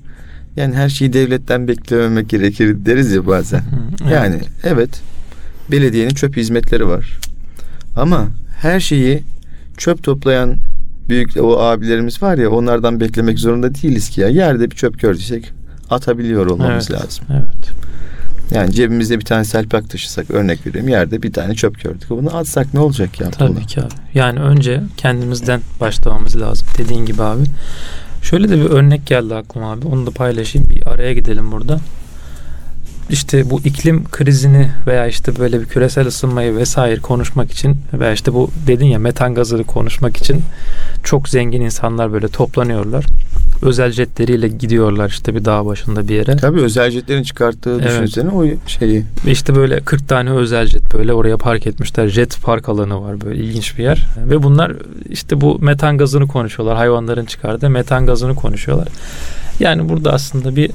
Yani 0.55 0.75
her 0.75 0.89
şeyi 0.89 1.13
devletten 1.13 1.67
beklememek 1.67 2.29
gerekir 2.29 2.85
deriz 2.85 3.11
ya 3.11 3.27
bazen. 3.27 3.63
evet. 4.03 4.13
Yani 4.13 4.39
evet 4.63 5.01
belediyenin 5.71 6.13
çöp 6.13 6.37
hizmetleri 6.37 6.87
var. 6.87 7.19
Ama 7.95 8.27
her 8.61 8.79
şeyi 8.79 9.23
çöp 9.77 10.03
toplayan 10.03 10.57
büyük 11.09 11.37
o 11.37 11.59
abilerimiz 11.59 12.23
var 12.23 12.37
ya 12.37 12.49
onlardan 12.49 12.99
beklemek 12.99 13.39
zorunda 13.39 13.75
değiliz 13.75 14.09
ki 14.09 14.21
ya. 14.21 14.27
Yerde 14.27 14.71
bir 14.71 14.75
çöp 14.75 14.99
gördüysek 14.99 15.53
atabiliyor 15.89 16.45
olmamız 16.45 16.91
evet, 16.91 17.01
lazım. 17.01 17.25
Evet. 17.29 17.73
Yani 18.51 18.71
cebimizde 18.71 19.19
bir 19.19 19.25
tane 19.25 19.45
selpak 19.45 19.89
taşısak 19.89 20.31
örnek 20.31 20.67
vereyim 20.67 20.87
yerde 20.87 21.23
bir 21.23 21.33
tane 21.33 21.55
çöp 21.55 21.83
gördük. 21.83 22.09
Bunu 22.09 22.37
atsak 22.37 22.73
ne 22.73 22.79
olacak 22.79 23.21
ya? 23.21 23.31
Tabii 23.31 23.65
ki 23.65 23.81
abi. 23.81 23.93
Yani 24.13 24.39
önce 24.39 24.83
kendimizden 24.97 25.61
başlamamız 25.79 26.41
lazım. 26.41 26.67
Dediğin 26.77 27.05
gibi 27.05 27.23
abi. 27.23 27.43
Şöyle 28.21 28.49
de 28.49 28.57
bir 28.57 28.69
örnek 28.69 29.05
geldi 29.05 29.35
aklıma 29.35 29.71
abi. 29.71 29.87
Onu 29.87 30.07
da 30.07 30.11
paylaşayım. 30.11 30.69
Bir 30.69 30.87
araya 30.87 31.13
gidelim 31.13 31.51
burada 31.51 31.79
işte 33.09 33.49
bu 33.49 33.59
iklim 33.59 34.03
krizini 34.11 34.71
veya 34.87 35.07
işte 35.07 35.39
böyle 35.39 35.61
bir 35.61 35.65
küresel 35.65 36.07
ısınmayı 36.07 36.55
vesaire 36.55 36.99
konuşmak 36.99 37.51
için 37.51 37.77
veya 37.93 38.13
işte 38.13 38.33
bu 38.33 38.51
dedin 38.67 38.85
ya 38.85 38.99
metan 38.99 39.35
gazını 39.35 39.63
konuşmak 39.63 40.17
için 40.17 40.41
çok 41.03 41.29
zengin 41.29 41.61
insanlar 41.61 42.13
böyle 42.13 42.27
toplanıyorlar. 42.27 43.05
Özel 43.61 43.91
jetleriyle 43.91 44.47
gidiyorlar 44.47 45.09
işte 45.09 45.35
bir 45.35 45.45
dağ 45.45 45.65
başında 45.65 46.07
bir 46.07 46.15
yere. 46.15 46.37
Tabii 46.37 46.61
özel 46.61 46.91
jetlerin 46.91 47.23
çıkarttığı 47.23 47.73
evet. 47.81 47.83
düşünsene 47.83 48.29
o 48.29 48.45
şeyi. 48.67 49.05
İşte 49.27 49.55
böyle 49.55 49.79
40 49.79 50.07
tane 50.07 50.31
özel 50.31 50.65
jet 50.65 50.93
böyle 50.93 51.13
oraya 51.13 51.37
park 51.37 51.67
etmişler. 51.67 52.07
Jet 52.07 52.41
park 52.41 52.69
alanı 52.69 53.01
var 53.01 53.21
böyle 53.21 53.43
ilginç 53.43 53.77
bir 53.77 53.83
yer. 53.83 54.07
Ve 54.29 54.43
bunlar 54.43 54.73
işte 55.09 55.41
bu 55.41 55.59
metan 55.59 55.97
gazını 55.97 56.27
konuşuyorlar. 56.27 56.77
Hayvanların 56.77 57.25
çıkardığı 57.25 57.69
metan 57.69 58.05
gazını 58.05 58.35
konuşuyorlar. 58.35 58.87
Yani 59.59 59.89
burada 59.89 60.13
aslında 60.13 60.55
bir 60.55 60.71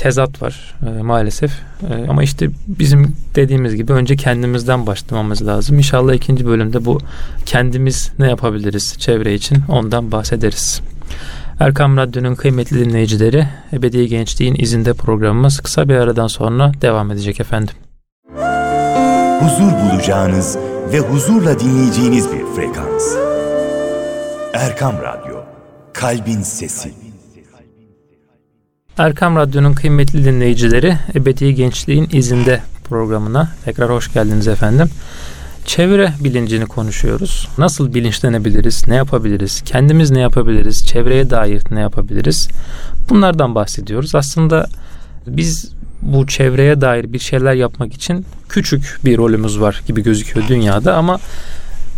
tezat 0.00 0.42
var 0.42 0.74
e, 0.86 1.02
maalesef. 1.02 1.52
E, 1.90 2.08
ama 2.08 2.22
işte 2.22 2.48
bizim 2.66 3.16
dediğimiz 3.34 3.76
gibi 3.76 3.92
önce 3.92 4.16
kendimizden 4.16 4.86
başlamamız 4.86 5.46
lazım. 5.46 5.78
İnşallah 5.78 6.14
ikinci 6.14 6.46
bölümde 6.46 6.84
bu 6.84 6.98
kendimiz 7.46 8.12
ne 8.18 8.28
yapabiliriz 8.28 8.98
çevre 8.98 9.34
için 9.34 9.58
ondan 9.68 10.12
bahsederiz. 10.12 10.80
Erkam 11.60 11.96
Radyo'nun 11.96 12.34
kıymetli 12.34 12.84
dinleyicileri 12.84 13.48
Ebedi 13.72 14.08
Gençliğin 14.08 14.54
izinde 14.58 14.92
programımız 14.92 15.60
kısa 15.60 15.88
bir 15.88 15.94
aradan 15.94 16.26
sonra 16.26 16.72
devam 16.82 17.10
edecek 17.10 17.40
efendim. 17.40 17.74
Huzur 19.40 19.72
bulacağınız 19.72 20.58
ve 20.92 20.98
huzurla 20.98 21.60
dinleyeceğiniz 21.60 22.32
bir 22.32 22.44
frekans. 22.56 23.16
Erkam 24.54 24.94
Radyo, 25.02 25.36
Kalbin 25.92 26.42
Sesi. 26.42 27.09
Erkam 28.98 29.36
Radyo'nun 29.36 29.72
kıymetli 29.72 30.24
dinleyicileri 30.24 30.96
Ebedi 31.14 31.54
Gençliğin 31.54 32.08
izinde 32.12 32.60
programına 32.84 33.48
tekrar 33.64 33.90
hoş 33.90 34.12
geldiniz 34.12 34.48
efendim. 34.48 34.90
Çevre 35.64 36.12
bilincini 36.24 36.66
konuşuyoruz. 36.66 37.48
Nasıl 37.58 37.94
bilinçlenebiliriz, 37.94 38.88
ne 38.88 38.94
yapabiliriz, 38.94 39.62
kendimiz 39.64 40.10
ne 40.10 40.20
yapabiliriz, 40.20 40.86
çevreye 40.86 41.30
dair 41.30 41.62
ne 41.70 41.80
yapabiliriz? 41.80 42.48
Bunlardan 43.08 43.54
bahsediyoruz. 43.54 44.14
Aslında 44.14 44.66
biz 45.26 45.72
bu 46.02 46.26
çevreye 46.26 46.80
dair 46.80 47.12
bir 47.12 47.18
şeyler 47.18 47.54
yapmak 47.54 47.94
için 47.94 48.26
küçük 48.48 48.98
bir 49.04 49.18
rolümüz 49.18 49.60
var 49.60 49.82
gibi 49.86 50.02
gözüküyor 50.02 50.48
dünyada 50.48 50.96
ama 50.96 51.18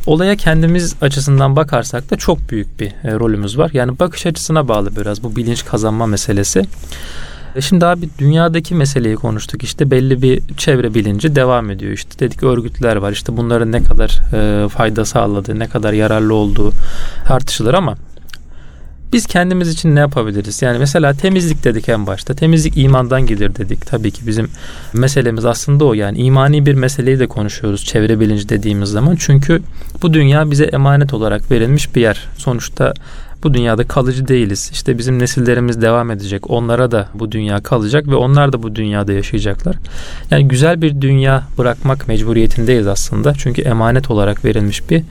olaya 0.06 0.36
kendimiz 0.36 0.94
açısından 1.00 1.56
bakarsak 1.56 2.10
da 2.10 2.16
çok 2.16 2.50
büyük 2.50 2.80
bir 2.80 2.86
e, 2.86 3.14
rolümüz 3.14 3.58
var. 3.58 3.70
Yani 3.72 3.98
bakış 3.98 4.26
açısına 4.26 4.68
bağlı 4.68 4.96
biraz 4.96 5.22
bu 5.22 5.36
bilinç 5.36 5.64
kazanma 5.64 6.06
meselesi. 6.06 6.64
E, 7.54 7.60
şimdi 7.60 7.86
abi 7.86 8.08
dünyadaki 8.18 8.74
meseleyi 8.74 9.16
konuştuk 9.16 9.62
işte 9.62 9.90
belli 9.90 10.22
bir 10.22 10.42
çevre 10.56 10.94
bilinci 10.94 11.36
devam 11.36 11.70
ediyor 11.70 11.92
işte 11.92 12.18
dedik 12.18 12.42
örgütler 12.42 12.96
var 12.96 13.12
işte 13.12 13.36
bunların 13.36 13.72
ne 13.72 13.82
kadar 13.82 14.20
e, 14.34 14.68
fayda 14.68 15.04
sağladığı 15.04 15.58
ne 15.58 15.68
kadar 15.68 15.92
yararlı 15.92 16.34
olduğu 16.34 16.72
tartışılır 17.26 17.74
ama 17.74 17.96
biz 19.12 19.26
kendimiz 19.26 19.68
için 19.68 19.96
ne 19.96 20.00
yapabiliriz? 20.00 20.62
Yani 20.62 20.78
mesela 20.78 21.14
temizlik 21.14 21.64
dedik 21.64 21.88
en 21.88 22.06
başta. 22.06 22.34
Temizlik 22.34 22.76
imandan 22.76 23.26
gelir 23.26 23.56
dedik. 23.56 23.86
Tabii 23.86 24.10
ki 24.10 24.26
bizim 24.26 24.50
meselemiz 24.92 25.44
aslında 25.44 25.84
o. 25.84 25.94
Yani 25.94 26.18
imani 26.18 26.66
bir 26.66 26.74
meseleyi 26.74 27.18
de 27.18 27.26
konuşuyoruz 27.26 27.84
çevre 27.84 28.20
bilinci 28.20 28.48
dediğimiz 28.48 28.88
zaman. 28.88 29.16
Çünkü 29.18 29.62
bu 30.02 30.14
dünya 30.14 30.50
bize 30.50 30.64
emanet 30.64 31.14
olarak 31.14 31.50
verilmiş 31.50 31.96
bir 31.96 32.00
yer. 32.00 32.28
Sonuçta 32.36 32.94
bu 33.42 33.54
dünyada 33.54 33.86
kalıcı 33.88 34.28
değiliz. 34.28 34.70
İşte 34.72 34.98
bizim 34.98 35.18
nesillerimiz 35.18 35.82
devam 35.82 36.10
edecek. 36.10 36.50
Onlara 36.50 36.90
da 36.90 37.08
bu 37.14 37.32
dünya 37.32 37.62
kalacak 37.62 38.08
ve 38.08 38.14
onlar 38.14 38.52
da 38.52 38.62
bu 38.62 38.74
dünyada 38.74 39.12
yaşayacaklar. 39.12 39.76
Yani 40.30 40.48
güzel 40.48 40.82
bir 40.82 41.00
dünya 41.00 41.42
bırakmak 41.58 42.08
mecburiyetindeyiz 42.08 42.86
aslında. 42.86 43.34
Çünkü 43.34 43.62
emanet 43.62 44.10
olarak 44.10 44.44
verilmiş 44.44 44.90
bir 44.90 45.02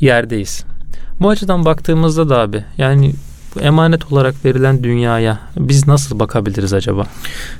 yerdeyiz. 0.00 0.64
Bu 1.20 1.28
açıdan 1.28 1.64
baktığımızda 1.64 2.28
da 2.28 2.38
abi 2.38 2.64
yani 2.78 3.12
bu 3.54 3.60
emanet 3.60 4.12
olarak 4.12 4.44
verilen 4.44 4.84
dünyaya 4.84 5.38
biz 5.58 5.86
nasıl 5.86 6.18
bakabiliriz 6.18 6.72
acaba? 6.72 7.06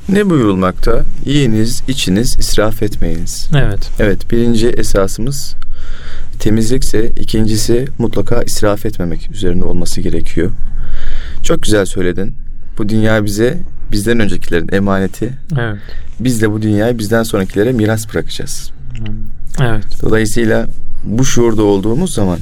Ne 0.09 0.31
buyurulmakta? 0.31 1.03
Yiyiniz, 1.24 1.83
içiniz, 1.88 2.37
israf 2.38 2.83
etmeyiniz. 2.83 3.48
Evet. 3.57 3.90
Evet, 3.98 4.31
birinci 4.31 4.68
esasımız 4.68 5.55
temizlikse, 6.40 7.11
ikincisi 7.11 7.87
mutlaka 7.98 8.42
israf 8.42 8.87
etmemek 8.87 9.31
üzerine 9.31 9.64
olması 9.64 10.00
gerekiyor. 10.00 10.50
Çok 11.42 11.62
güzel 11.62 11.87
söyledin. 11.87 12.35
Bu 12.79 12.88
dünya 12.88 13.24
bize 13.24 13.59
bizden 13.92 14.20
öncekilerin 14.20 14.68
emaneti. 14.72 15.33
Evet. 15.59 15.79
Biz 16.20 16.42
de 16.42 16.53
bu 16.53 16.62
dünyayı 16.62 16.98
bizden 16.98 17.22
sonrakilere 17.22 17.72
miras 17.72 18.14
bırakacağız. 18.14 18.70
Evet. 19.61 19.85
Dolayısıyla 20.03 20.68
bu 21.05 21.24
şuurda 21.24 21.62
olduğumuz 21.62 22.14
zaman 22.14 22.38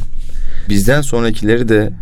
bizden 0.69 1.01
sonrakileri 1.01 1.69
de 1.69 1.93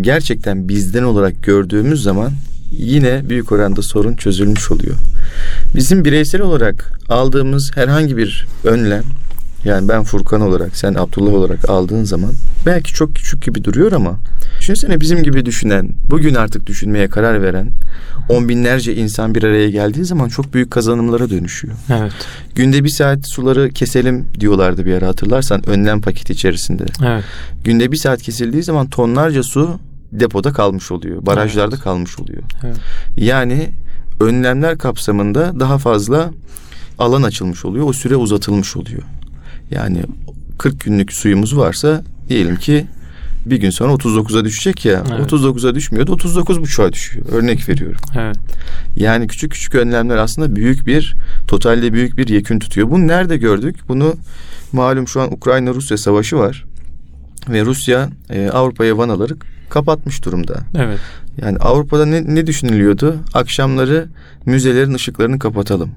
gerçekten 0.00 0.68
bizden 0.68 1.02
olarak 1.02 1.42
gördüğümüz 1.42 2.02
zaman 2.02 2.32
yine 2.70 3.28
büyük 3.28 3.52
oranda 3.52 3.82
sorun 3.82 4.14
çözülmüş 4.14 4.70
oluyor. 4.70 4.94
Bizim 5.74 6.04
bireysel 6.04 6.40
olarak 6.40 6.92
aldığımız 7.08 7.70
herhangi 7.74 8.16
bir 8.16 8.46
önlem 8.64 9.04
yani 9.64 9.88
ben 9.88 10.02
Furkan 10.02 10.40
olarak 10.40 10.76
sen 10.76 10.94
Abdullah 10.94 11.32
olarak 11.32 11.70
aldığın 11.70 12.04
zaman 12.04 12.32
belki 12.66 12.92
çok 12.92 13.14
küçük 13.14 13.42
gibi 13.42 13.64
duruyor 13.64 13.92
ama 13.92 14.20
düşünsene 14.60 15.00
bizim 15.00 15.22
gibi 15.22 15.46
düşünen 15.46 15.90
bugün 16.10 16.34
artık 16.34 16.66
düşünmeye 16.66 17.08
karar 17.08 17.42
veren 17.42 17.70
on 18.28 18.48
binlerce 18.48 18.94
insan 18.94 19.34
bir 19.34 19.42
araya 19.42 19.70
geldiği 19.70 20.04
zaman 20.04 20.28
çok 20.28 20.54
büyük 20.54 20.70
kazanımlara 20.70 21.30
dönüşüyor. 21.30 21.74
Evet. 21.90 22.12
Günde 22.54 22.84
bir 22.84 22.88
saat 22.88 23.28
suları 23.28 23.70
keselim 23.70 24.26
diyorlardı 24.40 24.86
bir 24.86 24.94
ara 24.94 25.06
hatırlarsan 25.06 25.68
önlem 25.68 26.00
paketi 26.00 26.32
içerisinde. 26.32 26.84
Evet. 27.04 27.24
Günde 27.64 27.92
bir 27.92 27.96
saat 27.96 28.22
kesildiği 28.22 28.62
zaman 28.62 28.88
tonlarca 28.88 29.42
su 29.42 29.78
depoda 30.12 30.52
kalmış 30.52 30.92
oluyor. 30.92 31.26
Barajlarda 31.26 31.74
evet. 31.74 31.84
kalmış 31.84 32.18
oluyor. 32.18 32.42
Evet. 32.64 32.76
Yani 33.16 33.70
önlemler 34.20 34.78
kapsamında 34.78 35.60
daha 35.60 35.78
fazla 35.78 36.30
alan 36.98 37.22
açılmış 37.22 37.64
oluyor. 37.64 37.88
O 37.88 37.92
süre 37.92 38.16
uzatılmış 38.16 38.76
oluyor. 38.76 39.02
Yani 39.70 40.02
40 40.58 40.80
günlük 40.80 41.12
suyumuz 41.12 41.56
varsa 41.56 42.02
diyelim 42.28 42.56
ki 42.56 42.86
bir 43.46 43.56
gün 43.56 43.70
sonra 43.70 43.92
39'a 43.92 44.44
düşecek 44.44 44.84
ya. 44.84 45.04
Evet. 45.10 45.32
39'a 45.32 45.74
düşmüyordu 45.74 46.12
39.5'a 46.12 46.92
düşüyor. 46.92 47.26
Örnek 47.32 47.68
veriyorum. 47.68 48.00
Evet. 48.18 48.36
Yani 48.96 49.26
küçük 49.26 49.52
küçük 49.52 49.74
önlemler 49.74 50.16
aslında 50.16 50.56
büyük 50.56 50.86
bir 50.86 51.16
totalde 51.48 51.92
büyük 51.92 52.16
bir 52.16 52.28
yekün 52.28 52.58
tutuyor. 52.58 52.90
Bunu 52.90 53.06
nerede 53.06 53.36
gördük? 53.36 53.76
Bunu 53.88 54.14
malum 54.72 55.08
şu 55.08 55.20
an 55.20 55.32
Ukrayna-Rusya 55.32 55.96
savaşı 55.96 56.36
var. 56.36 56.64
Ve 57.48 57.64
Rusya 57.64 58.08
e, 58.30 58.48
Avrupa'ya 58.48 58.98
vanaları 58.98 59.36
kapatmış 59.70 60.24
durumda. 60.24 60.58
Evet. 60.74 60.98
Yani 61.42 61.58
Avrupa'da 61.58 62.06
ne, 62.06 62.34
ne 62.34 62.46
düşünülüyordu? 62.46 63.16
Akşamları 63.34 64.08
müzelerin 64.46 64.94
ışıklarını 64.94 65.38
kapatalım. 65.38 65.90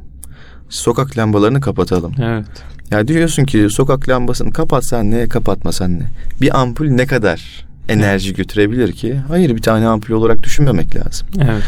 Sokak 0.70 1.18
lambalarını 1.18 1.62
kapatalım. 1.62 2.14
Evet. 2.22 2.46
Ya 2.92 3.08
diyorsun 3.08 3.46
ki 3.46 3.68
sokak 3.70 4.10
lambasını 4.10 4.52
kapatsan 4.54 5.12
ne, 5.12 5.28
kapatmasan 5.28 6.00
ne? 6.00 6.04
Bir 6.42 6.60
ampul 6.62 6.88
ne 6.88 7.06
kadar 7.06 7.66
enerji 7.90 8.34
götürebilir 8.34 8.92
ki? 8.92 9.22
Hayır 9.28 9.56
bir 9.56 9.62
tane 9.62 9.88
ampul 9.88 10.14
olarak 10.14 10.44
düşünmemek 10.44 10.96
lazım. 10.96 11.28
Evet. 11.38 11.64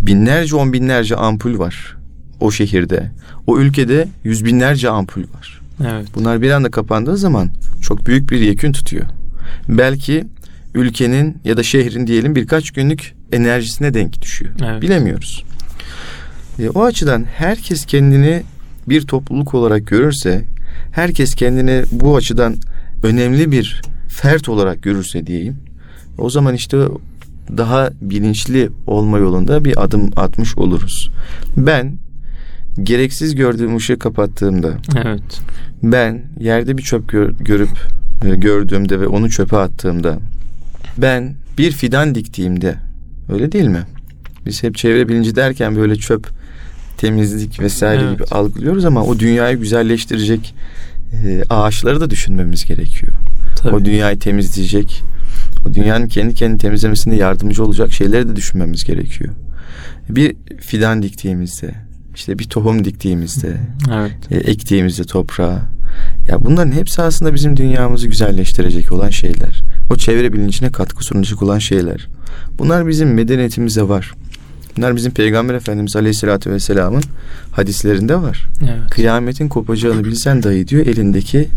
Binlerce 0.00 0.56
on 0.56 0.72
binlerce 0.72 1.16
ampul 1.16 1.58
var 1.58 1.96
o 2.40 2.50
şehirde. 2.50 3.10
O 3.46 3.58
ülkede 3.58 4.08
yüz 4.24 4.44
binlerce 4.44 4.90
ampul 4.90 5.22
var. 5.22 5.60
Evet. 5.80 6.06
Bunlar 6.14 6.42
bir 6.42 6.50
anda 6.50 6.70
kapandığı 6.70 7.16
zaman 7.16 7.50
çok 7.82 8.06
büyük 8.06 8.30
bir 8.30 8.40
yekün 8.40 8.72
tutuyor. 8.72 9.04
Belki 9.68 10.24
ülkenin 10.74 11.38
ya 11.44 11.56
da 11.56 11.62
şehrin 11.62 12.06
diyelim 12.06 12.36
birkaç 12.36 12.70
günlük 12.70 13.14
enerjisine 13.32 13.94
denk 13.94 14.22
düşüyor. 14.22 14.52
Evet. 14.64 14.82
Bilemiyoruz. 14.82 15.44
E, 16.58 16.68
o 16.68 16.84
açıdan 16.84 17.24
herkes 17.24 17.86
kendini 17.86 18.42
bir 18.88 19.02
topluluk 19.02 19.54
olarak 19.54 19.86
görürse, 19.86 20.44
herkes 20.92 21.34
kendini 21.34 21.82
bu 21.92 22.16
açıdan 22.16 22.56
önemli 23.02 23.52
bir 23.52 23.82
fert 24.08 24.48
olarak 24.48 24.82
görürse 24.82 25.26
diyeyim. 25.26 25.56
O 26.18 26.30
zaman 26.30 26.54
işte 26.54 26.78
daha 27.56 27.90
bilinçli 28.00 28.70
olma 28.86 29.18
yolunda 29.18 29.64
bir 29.64 29.84
adım 29.84 30.10
atmış 30.16 30.58
oluruz. 30.58 31.10
Ben 31.56 31.92
gereksiz 32.82 33.34
gördüğüm 33.34 33.76
ışığı 33.76 33.98
kapattığımda, 33.98 34.72
Evet. 34.96 35.40
ben 35.82 36.22
yerde 36.40 36.78
bir 36.78 36.82
çöp 36.82 37.08
gör- 37.08 37.32
görüp 37.40 37.70
e, 38.24 38.36
gördüğümde 38.36 39.00
ve 39.00 39.06
onu 39.06 39.30
çöpe 39.30 39.56
attığımda, 39.56 40.18
ben 40.98 41.34
bir 41.58 41.72
fidan 41.72 42.14
diktiğimde, 42.14 42.74
öyle 43.32 43.52
değil 43.52 43.68
mi? 43.68 43.82
Biz 44.46 44.62
hep 44.62 44.76
çevre 44.76 45.08
bilinci 45.08 45.36
derken 45.36 45.76
böyle 45.76 45.96
çöp, 45.96 46.28
temizlik 46.96 47.60
vesaire 47.60 48.02
Evet. 48.02 48.12
gibi 48.18 48.24
algılıyoruz 48.24 48.84
ama 48.84 49.04
o 49.04 49.18
dünyayı 49.18 49.56
güzelleştirecek 49.56 50.54
e, 51.24 51.42
ağaçları 51.50 52.00
da 52.00 52.10
düşünmemiz 52.10 52.64
gerekiyor. 52.64 53.12
Tabii. 53.56 53.74
O 53.74 53.84
dünyayı 53.84 54.18
temizleyecek, 54.18 55.02
o 55.66 55.74
dünyanın 55.74 56.08
kendi 56.08 56.34
kendini 56.34 56.58
temizlemesine 56.58 57.16
yardımcı 57.16 57.64
olacak 57.64 57.92
şeyleri 57.92 58.28
de 58.28 58.36
düşünmemiz 58.36 58.84
gerekiyor. 58.84 59.34
Bir 60.08 60.36
fidan 60.60 61.02
diktiğimizde, 61.02 61.74
işte 62.14 62.38
bir 62.38 62.44
tohum 62.44 62.84
diktiğimizde, 62.84 63.56
Evet. 63.94 64.12
e, 64.30 64.36
ektiğimizde 64.36 65.04
toprağa. 65.04 65.62
Ya 66.28 66.44
bunların 66.44 66.72
hepsi 66.72 67.02
aslında 67.02 67.34
bizim 67.34 67.56
dünyamızı 67.56 68.08
güzelleştirecek 68.08 68.92
olan 68.92 69.10
şeyler. 69.10 69.62
O 69.90 69.96
çevre 69.96 70.32
bilincine 70.32 70.72
katkı 70.72 71.04
sunacak 71.04 71.42
olan 71.42 71.58
şeyler. 71.58 72.08
Bunlar 72.58 72.86
bizim 72.86 73.14
medeniyetimizde 73.14 73.88
var. 73.88 74.12
Bunlar 74.76 74.96
bizim 74.96 75.12
Peygamber 75.12 75.54
Efendimiz 75.54 75.96
Aleyhisselatü 75.96 76.50
Vesselam'ın 76.50 77.02
hadislerinde 77.52 78.16
var. 78.16 78.46
Evet. 78.62 78.90
Kıyametin 78.90 79.48
kopacağını 79.48 80.04
bilsen 80.04 80.42
dahi 80.42 80.68
diyor 80.68 80.86
elindeki 80.86 81.48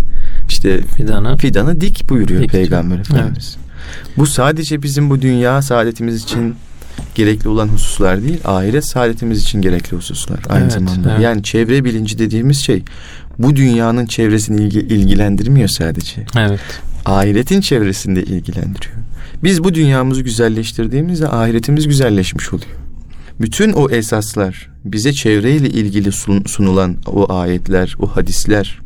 işte 0.49 0.82
Fidanı. 0.82 1.38
fidanı 1.38 1.82
dik 1.82 2.10
buyuruyor 2.10 2.41
Dik 2.41 2.51
diyor. 2.51 2.63
Peygamber 2.63 2.99
Efendimiz. 2.99 3.58
Bu 4.17 4.25
sadece 4.25 4.84
bizim 4.84 5.10
bu 5.10 5.21
dünya 5.21 5.62
saadetimiz 5.62 6.23
için 6.23 6.56
gerekli 7.15 7.49
olan 7.49 7.67
hususlar 7.67 8.23
değil, 8.23 8.39
ahiret 8.45 8.86
saadetimiz 8.86 9.41
için 9.41 9.62
gerekli 9.62 9.97
hususlar 9.97 10.39
aynı 10.49 10.62
Evet, 10.63 10.71
zamanda. 10.73 11.12
evet. 11.12 11.21
Yani 11.21 11.43
çevre 11.43 11.84
bilinci 11.84 12.19
dediğimiz 12.19 12.58
şey 12.58 12.84
bu 13.39 13.56
dünyanın 13.56 14.06
çevresini 14.06 14.62
ilgi- 14.62 14.80
ilgilendirmiyor 14.93 15.67
sadece. 15.67 16.25
Evet. 16.38 16.60
Ahiretin 17.06 17.62
çevresinde 17.62 18.23
ilgilendiriyor. 18.23 18.95
Biz 19.43 19.63
bu 19.63 19.73
dünyamızı 19.73 20.21
güzelleştirdiğimizde 20.21 21.27
ahiretimiz 21.27 21.88
güzelleşmiş 21.88 22.53
oluyor. 22.53 22.71
Bütün 23.41 23.73
o 23.73 23.89
esaslar, 23.89 24.69
bize 24.86 25.13
çevreyle 25.13 25.69
ilgili 25.69 26.10
sun- 26.12 26.47
sunulan 26.47 26.95
o 27.08 27.34
ayetler, 27.34 27.95
o 28.00 28.08
hadisler, 28.08 28.80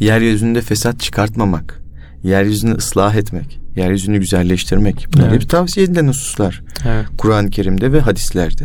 yeryüzünde 0.00 0.60
fesat 0.60 1.00
çıkartmamak, 1.00 1.80
yeryüzünü 2.24 2.74
ıslah 2.74 3.14
etmek, 3.14 3.60
yeryüzünü 3.76 4.18
güzelleştirmek. 4.18 5.06
Bunlar 5.14 5.28
Evet. 5.28 5.42
hep 5.42 5.50
tavsiye 5.50 5.86
edilen 5.86 6.08
hususlar. 6.08 6.62
Evet. 6.86 7.06
Kur'an-ı 7.18 7.50
Kerim'de 7.50 7.92
ve 7.92 8.00
hadislerde. 8.00 8.64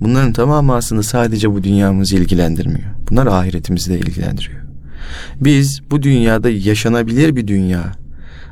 Bunların 0.00 0.32
tamamı 0.32 0.74
aslında 0.74 1.02
sadece 1.02 1.50
bu 1.50 1.64
dünyamızı 1.64 2.16
ilgilendirmiyor. 2.16 2.88
Bunlar 3.10 3.26
ahiretimizi 3.26 3.90
de 3.90 3.98
ilgilendiriyor. 3.98 4.60
Biz 5.40 5.80
bu 5.90 6.02
dünyada 6.02 6.50
yaşanabilir 6.50 7.36
bir 7.36 7.46
dünya 7.46 7.92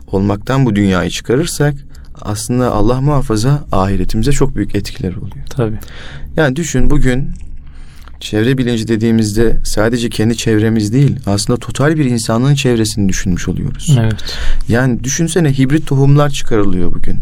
olmaktan 0.06 0.66
bu 0.66 0.76
dünyayı 0.76 1.10
çıkarırsak 1.10 1.74
aslında 2.22 2.72
Allah 2.72 3.00
muhafaza 3.00 3.64
ahiretimize 3.72 4.32
çok 4.32 4.56
büyük 4.56 4.74
etkiler 4.74 5.14
oluyor. 5.16 5.46
Tabii. 5.50 5.78
Yani 6.36 6.56
düşün 6.56 6.90
bugün 6.90 7.30
çevre 8.20 8.58
bilinci 8.58 8.88
dediğimizde 8.88 9.56
sadece 9.64 10.10
kendi 10.10 10.36
çevremiz 10.36 10.92
değil 10.92 11.16
aslında 11.26 11.58
total 11.58 11.96
bir 11.96 12.04
insanlığın 12.04 12.54
çevresini 12.54 13.08
düşünmüş 13.08 13.48
oluyoruz. 13.48 13.96
Evet. 14.00 14.36
Yani 14.68 15.04
düşünsene 15.04 15.58
hibrit 15.58 15.86
tohumlar 15.86 16.30
çıkarılıyor 16.30 16.94
bugün. 16.94 17.18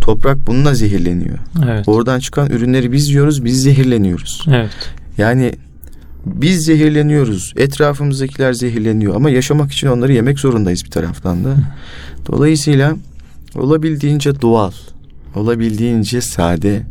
Toprak 0.00 0.46
bununla 0.46 0.74
zehirleniyor. 0.74 1.38
Evet. 1.64 1.88
Oradan 1.88 2.20
çıkan 2.20 2.50
ürünleri 2.50 2.92
biz 2.92 3.08
yiyoruz, 3.08 3.44
biz 3.44 3.62
zehirleniyoruz. 3.62 4.44
Evet. 4.48 4.70
Yani 5.18 5.54
biz 6.26 6.64
zehirleniyoruz, 6.64 7.52
etrafımızdakiler 7.56 8.52
zehirleniyor 8.52 9.16
ama 9.16 9.30
yaşamak 9.30 9.72
için 9.72 9.86
onları 9.86 10.12
yemek 10.12 10.38
zorundayız 10.38 10.84
bir 10.84 10.90
taraftan 10.90 11.44
da. 11.44 11.54
Dolayısıyla 12.26 12.96
olabildiğince 13.56 14.40
doğal, 14.40 14.72
olabildiğince 15.34 16.20
sade, 16.20 16.82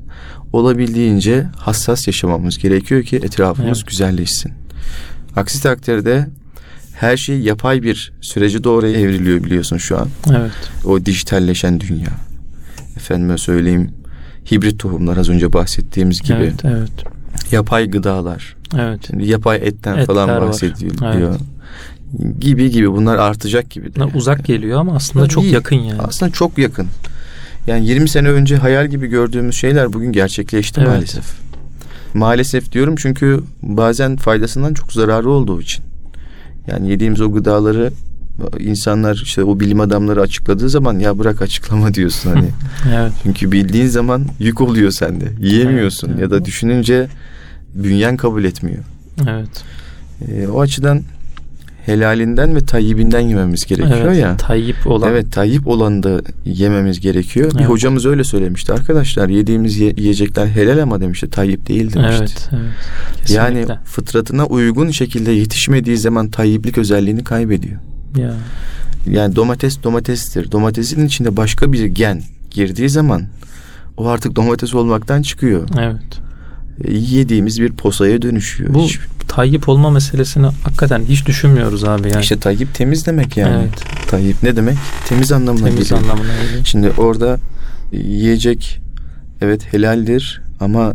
olabildiğince 0.53 1.47
hassas 1.57 2.07
yaşamamız 2.07 2.57
gerekiyor 2.57 3.03
ki 3.03 3.15
etrafımız 3.15 3.77
Evet. 3.77 3.87
güzelleşsin. 3.87 4.51
Aksi 5.35 5.63
takdirde 5.63 6.27
her 6.93 7.17
şey 7.17 7.39
yapay 7.39 7.83
bir 7.83 8.13
süreci 8.21 8.63
doğru 8.63 8.87
evriliyor 8.87 9.43
biliyorsun 9.43 9.77
şu 9.77 9.99
an. 9.99 10.07
Evet. 10.29 10.51
O 10.85 11.05
dijitalleşen 11.05 11.79
dünya. 11.79 12.09
Efendime 12.97 13.37
söyleyeyim 13.37 13.91
hibrit 14.51 14.79
tohumlar 14.79 15.17
az 15.17 15.29
önce 15.29 15.53
bahsettiğimiz 15.53 16.21
gibi. 16.21 16.33
Evet. 16.37 16.65
Evet. 16.65 16.91
Yapay 17.51 17.89
gıdalar. 17.89 18.55
Evet. 18.79 18.99
Şimdi 19.07 19.27
yapay 19.29 19.57
etten 19.63 19.93
Etler 19.93 20.05
falan 20.05 20.29
var. 20.29 20.41
bahsediliyor. 20.41 21.15
Evet. 21.15 21.39
Gibi 22.39 22.71
gibi 22.71 22.91
bunlar 22.91 23.17
artacak 23.17 23.69
gibi. 23.69 23.95
de. 23.95 24.03
Uzak 24.03 24.45
geliyor 24.45 24.79
ama 24.79 24.95
aslında 24.95 25.25
Tabii. 25.25 25.33
çok 25.33 25.45
yakın 25.45 25.75
yani. 25.75 26.01
Aslında 26.01 26.31
çok 26.31 26.57
yakın. 26.57 26.87
Yani 27.67 27.87
20 27.87 28.09
sene 28.09 28.29
önce 28.29 28.57
hayal 28.57 28.87
gibi 28.87 29.07
gördüğümüz 29.07 29.55
şeyler 29.55 29.93
bugün 29.93 30.11
gerçekleşti 30.11 30.81
Evet. 30.81 30.89
maalesef. 30.89 31.25
Maalesef 32.13 32.71
diyorum 32.71 32.95
çünkü 32.97 33.43
bazen 33.61 34.15
faydasından 34.15 34.73
çok 34.73 34.93
zararı 34.93 35.29
olduğu 35.29 35.61
için. 35.61 35.83
Yani 36.67 36.89
yediğimiz 36.89 37.21
o 37.21 37.31
gıdaları 37.31 37.91
insanlar 38.59 39.21
işte 39.23 39.43
o 39.43 39.59
bilim 39.59 39.79
adamları 39.79 40.21
açıkladığı 40.21 40.69
zaman 40.69 40.99
ya 40.99 41.19
bırak 41.19 41.41
açıklama 41.41 41.93
diyorsun 41.93 42.29
hani. 42.29 42.49
Evet. 42.95 43.11
Çünkü 43.23 43.51
bildiğin 43.51 43.87
zaman 43.87 44.25
yük 44.39 44.61
oluyor 44.61 44.91
sende. 44.91 45.25
Yiyemiyorsun 45.39 46.09
Evet, 46.09 46.19
ya 46.21 46.31
da 46.31 46.45
düşününce 46.45 47.07
bünyen 47.73 48.17
kabul 48.17 48.43
etmiyor. 48.43 48.83
Evet. 49.29 49.63
Ee, 50.27 50.47
o 50.47 50.61
açıdan 50.61 51.01
helalinden 51.85 52.55
ve 52.55 52.59
tayyibinden 52.65 53.19
yememiz 53.19 53.65
gerekiyor 53.65 53.99
evet. 54.05 54.17
ya. 54.21 54.37
Tayyip 54.37 54.87
olan. 54.87 55.09
Evet 55.09 55.31
tayyip 55.31 55.67
olanı 55.67 56.03
da 56.03 56.21
yememiz 56.45 56.99
gerekiyor. 56.99 57.51
Bir 57.51 57.57
Evet. 57.59 57.69
hocamız 57.69 58.05
öyle 58.05 58.23
söylemişti. 58.23 58.73
Arkadaşlar 58.73 59.29
yediğimiz 59.29 59.77
ye- 59.79 59.93
yiyecekler 59.97 60.47
helal 60.47 60.77
ama 60.83 61.01
demişti 61.01 61.29
tayyip 61.29 61.67
değil 61.67 61.93
demişti. 61.93 62.19
Evet. 62.19 62.49
evet. 62.51 63.29
Yani 63.31 63.53
Kesinlikle. 63.53 63.79
fıtratına 63.85 64.45
uygun 64.45 64.91
şekilde 64.91 65.31
yetişmediği 65.31 65.97
zaman 65.97 66.29
tayyiplik 66.29 66.77
özelliğini 66.77 67.23
kaybediyor. 67.23 67.79
Ya. 68.17 68.33
Yani 69.09 69.35
domates 69.35 69.83
domatestir. 69.83 70.51
Domatesin 70.51 71.05
içinde 71.07 71.37
başka 71.37 71.73
bir 71.73 71.85
gen 71.85 72.21
girdiği 72.51 72.89
zaman 72.89 73.23
o 73.97 74.07
artık 74.07 74.35
domates 74.35 74.75
olmaktan 74.75 75.21
çıkıyor. 75.21 75.67
Evet. 75.79 76.19
E, 76.85 76.93
Yediğimiz 76.93 77.61
bir 77.61 77.71
posaya 77.71 78.21
dönüşüyor. 78.21 78.73
Bu 78.73 78.83
Hiç- 78.83 78.99
tayyip 79.35 79.69
olma 79.69 79.89
meselesini 79.89 80.45
hakikaten 80.63 81.03
hiç 81.09 81.25
düşünmüyoruz 81.25 81.83
abi 81.83 82.09
yani. 82.09 82.21
İşte 82.21 82.39
tayyip 82.39 82.73
temiz 82.73 83.05
demek 83.05 83.37
yani. 83.37 83.63
Evet. 83.63 84.07
Tayyip 84.07 84.43
ne 84.43 84.55
demek? 84.55 84.77
Temiz 85.07 85.31
anlamına 85.31 85.65
Temiz 85.65 85.89
geliyor. 85.89 86.01
anlamına 86.01 86.33
geliyor. 86.43 86.61
Şimdi 86.65 86.89
orada 86.97 87.37
yiyecek 87.91 88.79
evet 89.41 89.73
helaldir 89.73 90.41
ama 90.59 90.93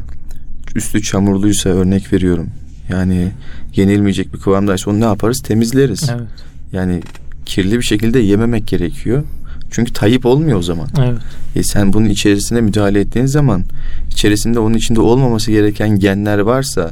üstü 0.74 1.02
çamurluysa 1.02 1.70
örnek 1.70 2.12
veriyorum. 2.12 2.46
Yani 2.88 3.32
yenilmeyecek 3.76 4.34
bir 4.34 4.38
kıvamdaysa 4.38 4.90
onu 4.90 5.00
ne 5.00 5.04
yaparız? 5.04 5.40
Temizleriz. 5.42 6.10
Evet. 6.10 6.28
Yani 6.72 7.00
kirli 7.46 7.78
bir 7.78 7.82
şekilde 7.82 8.18
yememek 8.18 8.66
gerekiyor. 8.66 9.22
Çünkü 9.70 9.92
tayyip 9.92 10.26
olmuyor 10.26 10.58
o 10.58 10.62
zaman. 10.62 10.88
Evet. 10.98 11.18
E 11.56 11.62
sen 11.62 11.92
bunun 11.92 12.08
içerisine 12.08 12.60
müdahale 12.60 13.00
ettiğin 13.00 13.26
zaman 13.26 13.64
içerisinde 14.10 14.58
onun 14.58 14.74
içinde 14.74 15.00
olmaması 15.00 15.50
gereken 15.50 15.98
genler 15.98 16.38
varsa 16.38 16.90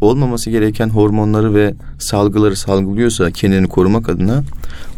olmaması 0.00 0.50
gereken 0.50 0.88
hormonları 0.88 1.54
ve 1.54 1.74
salgıları 1.98 2.56
salgılıyorsa 2.56 3.30
kendini 3.30 3.68
korumak 3.68 4.08
adına 4.08 4.42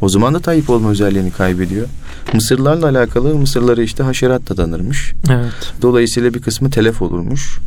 o 0.00 0.08
zaman 0.08 0.34
da 0.34 0.40
tayyip 0.40 0.70
olma 0.70 0.90
özelliğini 0.90 1.30
kaybediyor. 1.30 1.86
Mısırlarla 2.34 2.88
alakalı 2.88 3.34
mısırları 3.34 3.82
işte 3.82 4.02
haşerat 4.02 4.50
da 4.50 4.56
danırmış. 4.56 5.12
Evet. 5.30 5.52
Dolayısıyla 5.82 6.34
bir 6.34 6.42
kısmı 6.42 6.70
telef 6.70 7.02
olurmuş. 7.02 7.58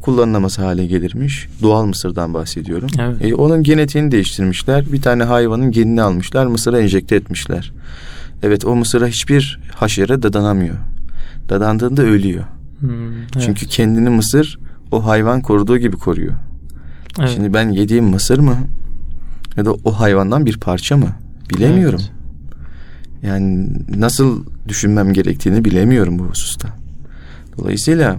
Kullanılamaz 0.00 0.58
hale 0.58 0.86
gelirmiş. 0.86 1.48
Doğal 1.62 1.84
mısırdan 1.84 2.34
bahsediyorum. 2.34 2.88
Evet. 3.00 3.16
E, 3.24 3.34
onun 3.34 3.62
genetiğini 3.62 4.10
değiştirmişler. 4.10 4.92
Bir 4.92 5.02
tane 5.02 5.24
hayvanın 5.24 5.70
genini 5.70 6.02
almışlar. 6.02 6.46
Mısıra 6.46 6.80
enjekte 6.80 7.16
etmişler. 7.16 7.72
Evet 8.42 8.64
o 8.64 8.76
mısıra 8.76 9.06
hiçbir 9.06 9.60
haşere 9.74 10.22
dadanamıyor. 10.22 10.74
Dadandığında 11.48 12.02
ölüyor. 12.02 12.44
Hmm, 12.80 13.12
evet. 13.16 13.42
Çünkü 13.46 13.66
kendini 13.66 14.08
mısır 14.08 14.58
o 14.92 15.06
hayvan 15.06 15.40
koruduğu 15.40 15.78
gibi 15.78 15.96
koruyor. 15.96 16.34
Evet. 17.20 17.30
Şimdi 17.34 17.54
ben 17.54 17.68
yediğim 17.70 18.04
mısır 18.04 18.38
mı? 18.38 18.56
Ya 19.56 19.64
da 19.64 19.72
o 19.84 20.00
hayvandan 20.00 20.46
bir 20.46 20.58
parça 20.58 20.96
mı? 20.96 21.08
Bilemiyorum. 21.56 22.00
Evet. 22.02 22.10
Yani 23.22 23.68
nasıl 23.96 24.44
düşünmem 24.68 25.12
gerektiğini 25.12 25.64
bilemiyorum 25.64 26.18
bu 26.18 26.22
hususta. 26.24 26.68
Dolayısıyla 27.58 28.16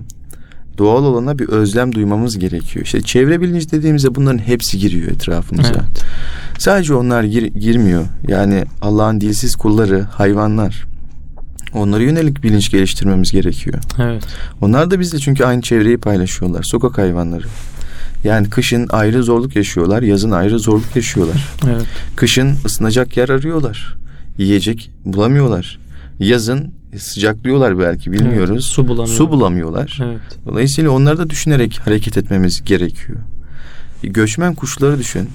doğal 0.77 1.03
olana 1.03 1.39
bir 1.39 1.47
özlem 1.49 1.95
duymamız 1.95 2.39
gerekiyor. 2.39 2.85
İşte 2.85 3.01
çevre 3.01 3.41
bilinci 3.41 3.71
dediğimizde 3.71 4.15
bunların 4.15 4.37
hepsi 4.37 4.79
giriyor 4.79 5.11
etrafımıza. 5.11 5.69
Evet. 5.69 6.03
Sadece 6.59 6.93
onlar 6.93 7.23
gir- 7.23 7.53
girmiyor. 7.53 8.05
Yani 8.27 8.63
Allah'ın 8.81 9.21
dilsiz 9.21 9.55
kulları, 9.55 10.01
hayvanlar. 10.01 10.85
Onlara 11.73 12.03
yönelik 12.03 12.43
bilinç 12.43 12.71
geliştirmemiz 12.71 13.31
gerekiyor. 13.31 13.77
Evet. 13.99 14.23
Onlar 14.61 14.91
da 14.91 14.99
bizle 14.99 15.19
çünkü 15.19 15.45
aynı 15.45 15.61
çevreyi 15.61 15.97
paylaşıyorlar. 15.97 16.63
Sokak 16.63 16.97
hayvanları. 16.97 17.45
Yani 18.25 18.49
kışın 18.49 18.87
ayrı 18.89 19.23
zorluk 19.23 19.55
yaşıyorlar, 19.55 20.01
yazın 20.03 20.31
ayrı 20.31 20.59
zorluk 20.59 20.95
yaşıyorlar. 20.95 21.49
Evet. 21.67 21.85
Kışın 22.15 22.55
ısınacak 22.65 23.17
yer 23.17 23.29
arıyorlar. 23.29 23.95
Yiyecek 24.37 24.91
bulamıyorlar. 25.05 25.79
Yazın 26.19 26.71
sıcaklıyorlar 26.97 27.79
belki 27.79 28.11
bilmiyoruz. 28.11 28.51
Evet, 28.51 28.63
su 28.63 28.87
bulamıyorlar. 28.87 29.15
Su 29.15 29.31
bulamıyorlar. 29.31 29.99
Evet. 30.03 30.19
Dolayısıyla 30.45 30.91
onları 30.91 31.17
da 31.17 31.29
düşünerek 31.29 31.79
hareket 31.85 32.17
etmemiz 32.17 32.63
gerekiyor. 32.63 33.19
Göçmen 34.03 34.55
kuşları 34.55 34.99
düşün. 34.99 35.29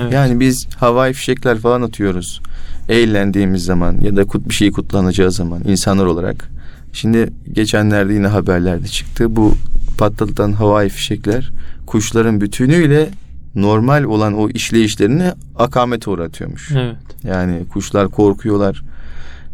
Evet. 0.00 0.12
Yani 0.12 0.40
biz 0.40 0.66
havai 0.76 1.12
fişekler 1.12 1.58
falan 1.58 1.82
atıyoruz. 1.82 2.40
Eğlendiğimiz 2.88 3.64
zaman 3.64 4.00
ya 4.00 4.16
da 4.16 4.24
kut 4.24 4.48
bir 4.48 4.54
şey 4.54 4.70
kutlanacağı 4.70 5.30
zaman 5.30 5.62
insanlar 5.64 6.06
olarak. 6.06 6.48
Şimdi 6.92 7.32
geçenlerde 7.52 8.12
yine 8.12 8.26
haberlerde 8.26 8.86
çıktı. 8.86 9.36
Bu 9.36 9.54
patlatılan 10.00 10.52
havai 10.52 10.88
fişekler 10.88 11.50
kuşların 11.86 12.40
bütünüyle 12.40 13.08
normal 13.54 14.04
olan 14.04 14.34
o 14.34 14.48
işleyişlerini 14.48 15.32
akamete 15.56 16.10
uğratıyormuş. 16.10 16.70
Evet. 16.72 16.96
Yani 17.24 17.68
kuşlar 17.72 18.08
korkuyorlar. 18.08 18.82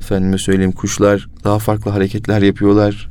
Efendime 0.00 0.38
söyleyeyim 0.38 0.72
kuşlar 0.72 1.28
daha 1.44 1.58
farklı 1.58 1.90
hareketler 1.90 2.42
yapıyorlar. 2.42 3.08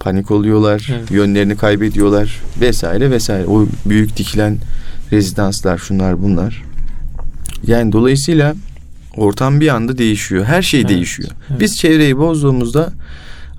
Panik 0.00 0.30
oluyorlar. 0.30 0.88
Evet. 0.92 1.10
Yönlerini 1.10 1.56
kaybediyorlar 1.56 2.40
vesaire 2.60 3.10
vesaire. 3.10 3.46
O 3.46 3.66
büyük 3.86 4.16
dikilen 4.16 4.58
rezidanslar 5.12 5.78
şunlar 5.78 6.22
bunlar. 6.22 6.62
Yani 7.66 7.92
dolayısıyla 7.92 8.54
ortam 9.16 9.60
bir 9.60 9.68
anda 9.68 9.98
değişiyor. 9.98 10.44
Her 10.44 10.62
şey 10.62 10.80
Evet, 10.80 10.90
değişiyor. 10.90 11.30
evet. 11.50 11.60
Biz 11.60 11.76
çevreyi 11.76 12.18
bozduğumuzda 12.18 12.92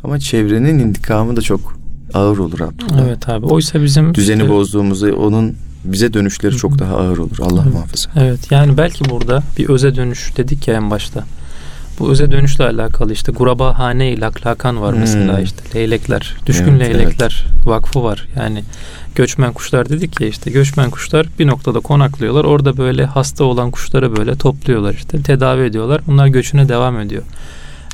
ama 0.03 0.19
çevrenin 0.19 0.79
intikamı 0.79 1.35
da 1.35 1.41
çok 1.41 1.84
ağır 2.13 2.37
olur 2.37 2.59
Abdullah. 2.59 3.01
Evet 3.07 3.29
abi. 3.29 3.45
Oysa 3.45 3.83
bizim 3.83 4.15
Düzeni 4.15 4.41
işte- 4.41 4.49
bozduğumuzda 4.53 5.15
onun 5.15 5.55
bize 5.85 6.13
dönüşleri 6.13 6.55
çok 6.55 6.79
daha 6.79 6.95
ağır 6.97 7.17
olur. 7.17 7.37
Allah 7.41 7.61
Evet. 7.63 7.73
muhafaza. 7.73 8.09
Evet 8.15 8.51
yani 8.51 8.77
belki 8.77 9.09
burada 9.09 9.43
bir 9.57 9.69
öze 9.69 9.95
dönüş 9.95 10.37
dedik 10.37 10.67
ya 10.67 10.75
en 10.75 10.91
başta. 10.91 11.23
Bu 11.99 12.09
öze 12.11 12.31
dönüşle 12.31 12.63
alakalı 12.63 13.13
işte 13.13 13.31
Gurabahane-i 13.31 14.21
Laklakan 14.21 14.81
var 14.81 14.93
Hmm. 14.93 14.99
mesela 14.99 15.39
işte 15.41 15.61
leylekler, 15.79 16.35
düşkün 16.45 16.71
Evet, 16.79 16.81
leylekler 16.81 17.45
vakfı 17.65 18.03
var. 18.03 18.27
Yani 18.37 18.63
göçmen 19.15 19.53
kuşlar 19.53 19.89
dedik 19.89 20.21
ya 20.21 20.27
işte 20.27 20.51
göçmen 20.51 20.89
kuşlar 20.89 21.27
bir 21.39 21.47
noktada 21.47 21.79
konaklıyorlar. 21.79 22.43
Orada 22.43 22.77
böyle 22.77 23.05
hasta 23.05 23.43
olan 23.43 23.71
kuşları 23.71 24.17
böyle 24.17 24.35
topluyorlar 24.35 24.93
işte 24.93 25.21
tedavi 25.21 25.61
ediyorlar. 25.63 26.01
Bunlar 26.07 26.27
göçüne 26.27 26.69
devam 26.69 26.99
ediyor. 26.99 27.23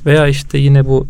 Veya 0.05 0.27
işte 0.27 0.57
yine 0.57 0.85
bu 0.85 1.07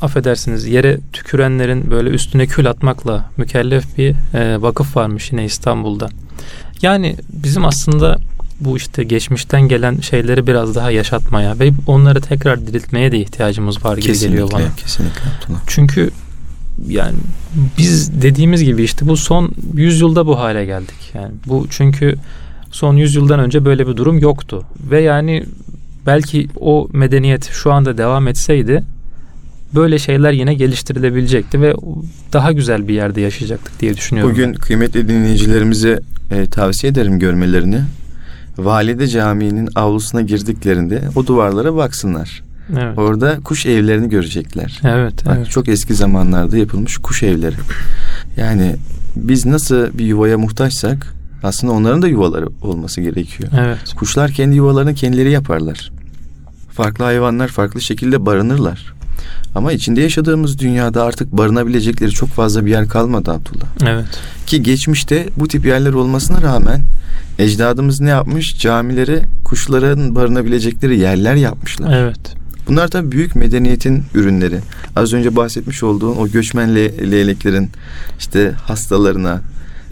affedersiniz 0.00 0.66
yere 0.66 0.98
tükürenlerin 1.12 1.90
böyle 1.90 2.10
üstüne 2.10 2.46
kül 2.46 2.70
atmakla 2.70 3.30
mükellef 3.36 3.98
bir 3.98 4.14
e, 4.34 4.62
vakıf 4.62 4.96
varmış 4.96 5.32
yine 5.32 5.44
İstanbul'da. 5.44 6.08
Yani 6.82 7.16
bizim 7.32 7.64
aslında 7.64 8.18
bu 8.60 8.76
işte 8.76 9.04
geçmişten 9.04 9.62
gelen 9.62 10.00
şeyleri 10.00 10.46
biraz 10.46 10.74
daha 10.74 10.90
yaşatmaya 10.90 11.58
ve 11.58 11.72
onları 11.86 12.20
tekrar 12.20 12.66
diriltmeye 12.66 13.12
de 13.12 13.18
ihtiyacımız 13.18 13.84
var 13.84 13.96
gibi 13.96 14.18
geliyor 14.18 14.50
bana. 14.52 14.74
Kesinlikle 14.76 15.20
Abdullah. 15.20 15.60
Çünkü 15.66 16.10
yani 16.88 17.16
biz 17.78 18.22
dediğimiz 18.22 18.64
gibi 18.64 18.82
işte 18.82 19.08
bu 19.08 19.16
son 19.16 19.52
yüzyılda 19.74 20.26
bu 20.26 20.38
hale 20.38 20.64
geldik. 20.64 21.10
Yani 21.14 21.32
bu 21.46 21.66
çünkü 21.70 22.14
son 22.70 22.96
yüzyıldan 22.96 23.40
önce 23.40 23.64
böyle 23.64 23.88
bir 23.88 23.96
durum 23.96 24.18
yoktu. 24.18 24.64
Ve 24.90 25.00
yani 25.00 25.44
belki 26.06 26.48
o 26.60 26.88
medeniyet 26.92 27.50
şu 27.50 27.72
anda 27.72 27.98
devam 27.98 28.28
etseydi 28.28 28.82
böyle 29.76 29.98
şeyler 29.98 30.32
yine 30.32 30.54
geliştirilebilecekti 30.54 31.60
ve 31.60 31.74
daha 32.32 32.52
güzel 32.52 32.88
bir 32.88 32.94
yerde 32.94 33.20
yaşayacaktık 33.20 33.80
diye 33.80 33.96
düşünüyorum. 33.96 34.32
Bugün 34.32 34.54
kıymetli 34.54 35.08
dinleyicilerimize 35.08 36.00
e, 36.30 36.46
tavsiye 36.46 36.92
ederim 36.92 37.18
görmelerini. 37.18 37.80
Valide 38.58 39.08
Camii'nin 39.08 39.68
avlusuna 39.74 40.22
girdiklerinde 40.22 41.02
o 41.16 41.26
duvarlara 41.26 41.76
baksınlar. 41.76 42.42
ben. 42.68 42.76
Evet. 42.76 42.98
Orada 42.98 43.40
kuş 43.44 43.66
evlerini 43.66 44.08
görecekler. 44.08 44.80
Evet, 44.84 45.26
Bak, 45.26 45.36
evet. 45.36 45.50
Çok 45.50 45.68
eski 45.68 45.94
zamanlarda 45.94 46.56
yapılmış 46.56 46.98
kuş 46.98 47.22
evleri. 47.22 47.56
Yani 48.36 48.76
biz 49.16 49.46
nasıl 49.46 49.98
bir 49.98 50.04
yuvaya 50.04 50.38
muhtaçsak 50.38 51.14
aslında 51.42 51.72
onların 51.72 52.02
da 52.02 52.08
yuvaları 52.08 52.48
olması 52.62 53.00
gerekiyor. 53.00 53.50
Evet. 53.60 53.94
Kuşlar 53.96 54.30
kendi 54.30 54.56
yuvalarını 54.56 54.94
kendileri 54.94 55.30
yaparlar. 55.30 55.92
Farklı 56.72 57.04
hayvanlar 57.04 57.48
farklı 57.48 57.80
şekilde 57.80 58.26
barınırlar. 58.26 58.95
Ama 59.54 59.72
içinde 59.72 60.00
yaşadığımız 60.00 60.58
dünyada 60.58 61.04
artık 61.04 61.32
barınabilecekleri 61.32 62.10
çok 62.10 62.28
fazla 62.28 62.66
bir 62.66 62.70
yer 62.70 62.88
kalmadı 62.88 63.30
Abdullah. 63.30 63.66
Evet. 63.86 64.06
Ki 64.46 64.62
geçmişte 64.62 65.28
bu 65.36 65.48
tip 65.48 65.66
yerler 65.66 65.92
olmasına 65.92 66.42
rağmen 66.42 66.80
ecdadımız 67.38 68.00
ne 68.00 68.08
yapmış? 68.10 68.58
Camilere 68.58 69.22
kuşların 69.44 70.14
barınabilecekleri 70.14 70.98
yerler 70.98 71.34
yapmışlar. 71.34 71.96
Evet. 72.02 72.18
Bunlar 72.68 72.88
tabii 72.88 73.12
büyük 73.12 73.36
medeniyetin 73.36 74.02
ürünleri. 74.14 74.58
Az 74.96 75.12
önce 75.12 75.36
bahsetmiş 75.36 75.82
olduğun 75.82 76.16
o 76.16 76.28
göçmen 76.28 76.74
le- 76.74 77.10
leyleklerin 77.10 77.70
işte 78.18 78.52
hastalarına 78.64 79.40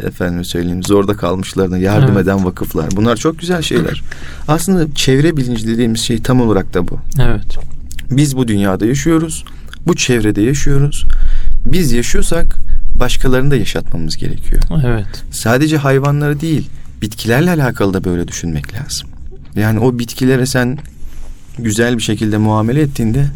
efendim 0.07 0.45
söyleyeyim 0.45 0.83
zorda 0.83 1.17
kalmışlarına 1.17 1.79
yardım 1.79 2.15
Evet. 2.15 2.23
eden 2.23 2.45
vakıflar. 2.45 2.87
Bunlar 2.97 3.17
çok 3.17 3.39
güzel 3.39 3.63
şeyler. 3.63 4.03
Aslında 4.49 4.95
çevre 4.95 5.37
bilinci 5.37 5.69
dediğimiz 5.69 6.01
şey 6.01 6.23
tam 6.23 6.41
olarak 6.41 6.75
da 6.75 6.89
bu. 6.89 6.99
Evet. 7.23 7.59
Biz 8.11 8.37
bu 8.37 8.49
dünyada 8.49 8.87
yaşıyoruz. 8.87 9.45
Bu 9.87 9.97
çevrede 9.97 10.43
yaşıyoruz. 10.43 11.05
Biz 11.67 11.93
yaşıyorsak 11.93 12.57
başkalarını 12.95 13.51
da 13.51 13.57
yaşatmamız 13.57 14.17
gerekiyor. 14.17 14.63
Evet. 14.85 15.25
Sadece 15.31 15.77
hayvanları 15.77 16.41
değil, 16.41 16.71
bitkilerle 17.03 17.51
alakalı 17.51 17.95
da 17.95 18.05
böyle 18.05 18.29
düşünmek 18.29 18.75
lazım. 18.75 19.09
Yani 19.57 19.79
o 19.79 19.99
bitkilere 19.99 20.47
sen 20.47 20.79
güzel 21.59 21.97
bir 21.97 22.03
şekilde 22.03 22.39
muamele 22.39 22.81
ettiğinde 22.81 23.27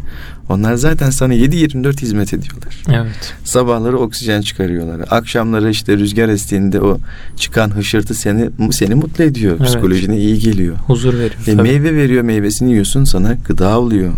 onlar 0.49 0.75
zaten 0.75 1.09
sana 1.09 1.33
7-24 1.33 2.01
hizmet 2.01 2.33
ediyorlar. 2.33 2.83
Evet. 2.89 3.33
Sabahları 3.43 3.97
oksijen 3.97 4.41
çıkarıyorlar. 4.41 5.07
Akşamları 5.09 5.69
işte 5.69 5.97
rüzgar 5.97 6.29
estiğinde 6.29 6.81
o 6.81 6.99
çıkan 7.35 7.75
hışırtı 7.75 8.13
seni 8.13 8.49
seni 8.71 8.95
mutlu 8.95 9.23
ediyor. 9.23 9.55
Evet. 9.59 9.67
Psikolojine 9.67 10.17
iyi 10.17 10.39
geliyor. 10.39 10.75
Huzur 10.75 11.13
veriyor. 11.13 11.41
E, 11.47 11.55
tabii. 11.55 11.61
meyve 11.61 11.95
veriyor 11.95 12.23
meyvesini 12.23 12.71
yiyorsun 12.71 13.03
sana 13.03 13.37
gıda 13.47 13.79
oluyor. 13.79 14.13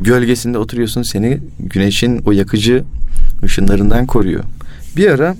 Gölgesinde 0.00 0.58
oturuyorsun 0.58 1.02
seni 1.02 1.38
güneşin 1.60 2.22
o 2.26 2.32
yakıcı 2.32 2.84
ışınlarından 3.44 4.06
koruyor. 4.06 4.44
Bir 4.96 5.10
ara 5.10 5.36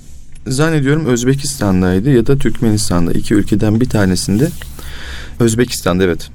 zannediyorum 0.47 1.07
Özbekistan'daydı 1.07 2.11
ya 2.11 2.27
da 2.27 2.39
Türkmenistan'da 2.39 3.13
iki 3.13 3.35
ülkeden 3.35 3.81
bir 3.81 3.89
tanesinde 3.89 4.49
Özbekistan'da 5.41 6.05
evet. 6.05 6.31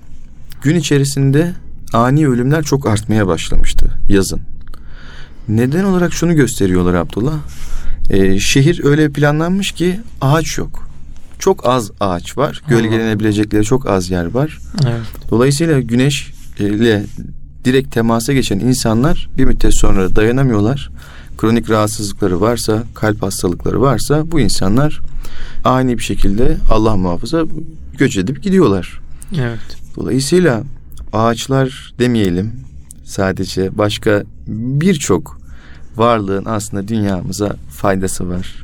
Gün 0.62 0.76
içerisinde 0.76 1.52
ani 1.94 2.28
ölümler 2.28 2.64
çok 2.64 2.88
artmaya 2.88 3.28
başlamıştı 3.28 3.92
yazın. 4.10 4.42
Neden 5.50 5.84
olarak 5.84 6.14
şunu 6.14 6.36
gösteriyorlar 6.36 6.94
Abdullah. 6.94 7.34
Ee, 8.10 8.40
şehir 8.40 8.86
öyle 8.86 9.10
planlanmış 9.10 9.72
ki 9.72 10.00
ağaç 10.22 10.58
yok. 10.58 10.90
çok 11.40 11.66
az 11.68 11.92
ağaç 12.00 12.38
var. 12.38 12.62
Gölgelenebilecekleri 12.68 13.64
çok 13.64 13.90
az 13.90 14.10
yer 14.10 14.26
var. 14.26 14.58
Evet. 14.84 15.02
Dolayısıyla 15.32 15.80
güneş 15.80 16.34
ile 16.60 17.04
direkt 17.66 17.94
temasa 17.94 18.34
geçen 18.34 18.60
insanlar 18.60 19.30
bir 19.38 19.46
müddet 19.46 19.74
sonra 19.74 20.16
dayanamıyorlar. 20.16 20.90
Kronik 21.38 21.70
rahatsızlıkları 21.70 22.42
varsa, 22.42 22.84
kalp 22.96 23.24
hastalıkları 23.24 23.82
varsa 23.82 24.32
bu 24.32 24.40
insanlar 24.40 25.00
ani 25.66 25.98
bir 25.98 26.04
şekilde 26.04 26.58
Allah 26.72 26.96
muhafaza 26.98 27.44
göç 27.98 28.18
edip 28.18 28.44
gidiyorlar. 28.44 29.02
Evet. 29.40 29.60
Dolayısıyla 29.98 30.64
ağaçlar 31.14 31.94
demeyelim 32.00 32.52
sadece 33.04 33.78
başka 33.78 34.24
birçok 34.48 35.42
varlığın 35.96 36.46
aslında 36.46 36.88
dünyamıza 36.88 37.56
faydası 37.70 38.30
var. 38.30 38.64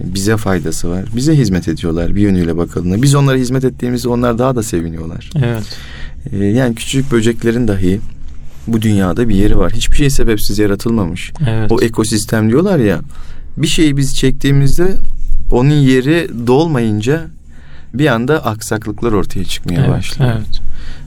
Bize 0.00 0.36
faydası 0.36 0.90
var. 0.90 1.04
Bize 1.16 1.36
hizmet 1.36 1.68
ediyorlar 1.68 2.14
bir 2.14 2.20
yönüyle 2.20 2.56
bakıldığında. 2.56 3.02
Biz 3.02 3.14
onlara 3.14 3.36
hizmet 3.36 3.64
ettiğimizde 3.64 4.08
onlar 4.08 4.38
daha 4.38 4.56
da 4.56 4.62
seviniyorlar. 4.62 5.30
Evet. 5.36 5.78
Ee, 6.32 6.44
yani 6.44 6.74
küçük 6.74 7.12
böceklerin 7.12 7.68
dahi 7.68 8.00
bu 8.66 8.82
dünyada 8.82 9.28
bir 9.28 9.34
yeri 9.34 9.58
var. 9.58 9.72
Hiçbir 9.72 9.96
şey 9.96 10.10
sebepsiz 10.10 10.58
yaratılmamış. 10.58 11.32
Evet. 11.48 11.72
O 11.72 11.80
ekosistem 11.80 12.48
diyorlar 12.48 12.78
ya. 12.78 13.00
Bir 13.56 13.66
şeyi 13.66 13.96
biz 13.96 14.16
çektiğimizde 14.16 14.96
onun 15.50 15.74
yeri 15.74 16.30
dolmayınca 16.46 17.26
bir 17.94 18.06
anda 18.06 18.44
aksaklıklar 18.46 19.12
ortaya 19.12 19.44
çıkmaya 19.44 19.80
evet, 19.80 19.90
başlıyor. 19.90 20.32
Evet. 20.36 20.60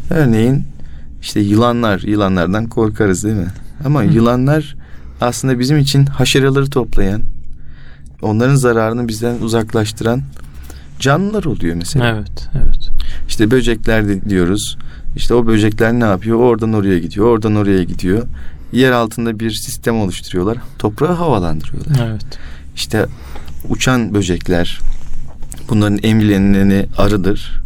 Örneğin 0.10 0.63
işte 1.22 1.39
yılanlar, 1.39 2.00
yılanlardan 2.00 2.68
korkarız 2.68 3.24
değil 3.24 3.36
mi? 3.36 3.48
Ama 3.86 4.04
Hı. 4.04 4.08
yılanlar 4.08 4.76
aslında 5.22 5.60
bizim 5.60 5.78
için 5.78 6.06
haşeraları 6.06 6.70
toplayan, 6.70 7.22
onların 8.22 8.56
zararını 8.56 9.08
bizden 9.08 9.36
uzaklaştıran 9.41 10.22
canlılar 11.00 11.44
oluyor 11.44 11.76
mesela. 11.76 12.08
Evet. 12.08 12.50
Evet. 12.56 12.89
İşte 13.28 13.52
böcekler 13.52 14.08
de 14.08 14.30
diyoruz. 14.30 14.78
İşte 15.15 15.34
o 15.34 15.48
böcekler 15.48 15.94
ne 15.94 16.04
yapıyor? 16.04 16.38
Oradan 16.39 16.74
oraya 16.74 17.00
gidiyor, 17.00 17.26
oradan 17.26 17.56
oraya 17.56 17.84
gidiyor. 17.84 18.24
Yer 18.72 18.91
altında 18.91 19.39
bir 19.39 19.52
sistem 19.52 20.00
oluşturuyorlar. 20.00 20.58
Toprağı 20.80 21.13
havalandırıyorlar. 21.13 22.08
Evet. 22.10 22.26
İşte 22.76 23.06
uçan 23.70 24.13
böcekler, 24.13 24.80
bunların 25.70 26.00
emrileneni 26.04 26.86
arıdır. 26.98 27.64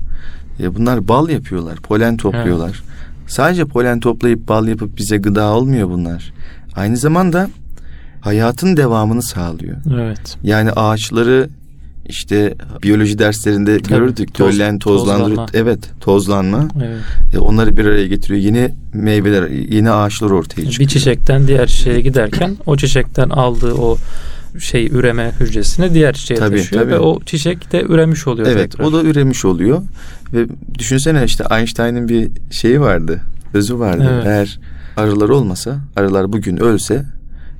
E, 0.59 0.75
bunlar 0.75 1.07
bal 1.07 1.29
yapıyorlar, 1.29 1.75
polen 1.77 2.17
topluyorlar. 2.17 2.83
Sadece 3.27 3.65
polen 3.65 3.99
toplayıp 3.99 4.47
bal 4.47 4.67
yapıp 4.67 4.97
bize 4.97 5.17
gıda 5.17 5.45
olmuyor 5.53 5.89
bunlar. 5.89 6.33
Aynı 6.75 6.97
zamanda 6.97 7.49
hayatın 8.21 8.77
devamını 8.77 9.23
sağlıyor. 9.23 9.77
Evet. 9.95 10.37
Yani 10.43 10.71
ağaçları 10.71 11.49
işte 12.05 12.55
biyoloji 12.83 13.19
derslerinde 13.19 13.77
Tabii, 13.77 13.89
görürdük. 13.89 14.29
toz- 14.35 14.53
Döllen, 14.53 14.79
tozlandırıyor. 14.79 15.29
tozlanma. 15.47 15.49
Evet, 15.53 15.79
tozlanma. 15.99 16.67
Evet. 16.85 16.99
E, 17.33 17.39
onları 17.39 17.77
bir 17.77 17.85
araya 17.85 18.07
getiriyor. 18.07 18.41
Yeni 18.41 18.71
meyveler, 18.93 19.47
yeni 19.49 19.91
ağaçlar 19.91 20.29
ortaya 20.29 20.55
çıkıyor. 20.69 20.79
Bir 20.79 20.87
çiçekten 20.87 21.47
diğer 21.47 21.67
çiçeğe 21.67 22.01
giderken 22.01 22.57
o 22.65 22.77
çiçekten 22.77 23.29
aldığı 23.29 23.73
o 23.73 23.97
şey 24.59 24.87
üreme 24.87 25.31
hücresini 25.39 25.93
diğer 25.93 26.13
çiçeğe 26.13 26.39
Tabii, 26.39 26.57
taşıyor 26.57 26.81
tabii. 26.81 26.91
ve 26.91 26.99
o 26.99 27.19
çiçek 27.23 27.71
de 27.71 27.81
üremiş 27.81 28.27
oluyor 28.27 28.47
Evet, 28.51 28.71
tekrar. 28.71 28.85
o 28.85 28.93
da 28.93 29.03
üremiş 29.03 29.45
oluyor. 29.45 29.81
Ve 30.33 30.45
düşünsene 30.79 31.23
işte 31.25 31.43
Einstein'ın 31.51 32.09
bir 32.09 32.29
şeyi 32.51 32.81
vardı. 32.81 33.21
Sözü 33.51 33.79
vardı. 33.79 34.09
Evet. 34.13 34.25
Eğer 34.27 34.59
arılar 34.97 35.29
olmasa, 35.29 35.79
arılar 35.95 36.33
bugün 36.33 36.57
ölse 36.57 37.05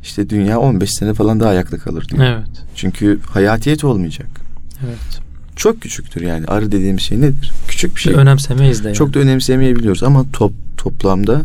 işte 0.03 0.29
dünya 0.29 0.59
15 0.59 0.93
sene 0.93 1.13
falan 1.13 1.39
daha 1.39 1.49
ayakta 1.49 1.77
kalır 1.77 2.05
diyor. 2.09 2.23
Evet. 2.23 2.63
Çünkü 2.75 3.19
hayatiyet 3.29 3.83
olmayacak. 3.83 4.27
Evet. 4.85 5.19
Çok 5.55 5.81
küçüktür 5.81 6.21
yani. 6.21 6.45
Arı 6.45 6.71
dediğim 6.71 6.99
şey 6.99 7.21
nedir? 7.21 7.51
Küçük 7.67 7.91
bir 7.91 7.95
Bir 7.95 8.01
şey. 8.01 8.13
önemsemeyiz 8.13 8.83
de 8.83 8.87
yani. 8.87 8.95
Çok 8.97 9.13
da 9.13 9.19
önemsemeyebiliyoruz 9.19 10.03
ama 10.03 10.25
top, 10.33 10.51
toplamda 10.77 11.41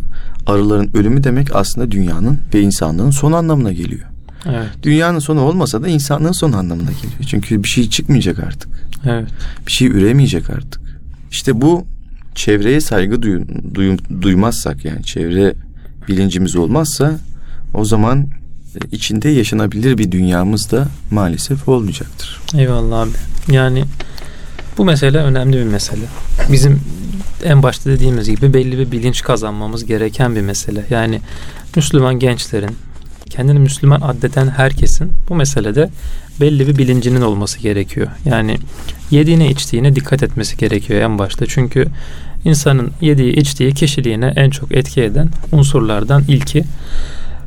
arıların 0.46 0.90
ölümü 0.96 1.24
demek 1.24 1.57
aslında 1.57 1.90
dünyanın 1.90 2.38
ve 2.54 2.61
insanlığın 2.61 3.11
son 3.11 3.33
anlamına 3.33 3.72
geliyor. 3.72 4.07
Evet. 4.46 4.68
Dünyanın 4.83 5.18
sonu 5.18 5.40
olmasa 5.40 5.83
da 5.83 5.88
insanlığın 5.88 6.33
son 6.33 6.52
anlamına 6.52 6.90
geliyor. 6.90 7.24
Çünkü 7.26 7.62
bir 7.62 7.68
şey 7.68 7.90
çıkmayacak 7.90 8.38
artık. 8.38 8.68
Evet. 9.07 9.28
Bir 9.66 9.72
şey 9.72 9.88
üremeyecek 9.88 10.50
artık. 10.50 10.80
İşte 11.30 11.61
bu 11.61 11.87
çevreye 12.35 12.80
saygı 12.80 13.22
duy, 13.22 13.42
duy- 13.74 14.22
duymazsak 14.22 14.85
yani 14.85 15.02
çevre 15.04 15.54
bilincimiz 16.09 16.57
olmazsa 16.57 17.12
o 17.74 17.85
zaman 17.85 18.20
e, 18.20 18.96
içinde 18.96 19.28
yaşanabilir 19.28 19.98
bir 19.98 20.12
dünyamız 20.12 20.70
da 20.70 20.88
maalesef 21.11 21.68
olmayacaktır. 21.68 22.40
Eyvallah 22.54 23.00
abi. 23.00 23.11
Yani 23.52 23.85
bu 24.78 24.85
mesele 24.85 25.18
önemli 25.18 25.57
bir 25.57 25.64
mesele. 25.64 26.04
Bizim 26.52 26.80
en 27.44 27.62
başta 27.62 27.90
dediğimiz 27.90 28.28
gibi 28.30 28.54
belli 28.54 28.78
bir 28.78 28.90
bilinç 28.92 29.22
kazanmamız 29.22 29.85
gereken 29.85 30.37
bir 30.37 30.40
mesele. 30.40 30.87
Yani 30.90 31.20
Müslüman 31.76 32.18
gençlerin, 32.18 32.76
kendini 33.37 33.59
Müslüman 33.59 34.01
addeden 34.01 34.49
herkesin 34.49 35.12
bu 35.29 35.35
meselede 35.35 35.90
belli 36.40 36.68
bir 36.68 36.79
bilincinin 36.79 37.20
olması 37.20 37.59
gerekiyor. 37.59 38.07
Yani 38.25 38.59
yediğine 39.11 39.51
içtiğine 39.51 39.97
dikkat 39.97 40.23
etmesi 40.23 40.57
gerekiyor 40.57 41.01
en 41.01 41.18
başta. 41.18 41.47
Çünkü 41.47 41.87
insanın 42.44 42.92
yediği 43.01 43.33
içtiği 43.33 43.75
kişiliğine 43.75 44.33
en 44.37 44.51
çok 44.51 44.73
etki 44.73 45.03
eden 45.03 45.29
unsurlardan 45.53 46.23
ilki. 46.29 46.64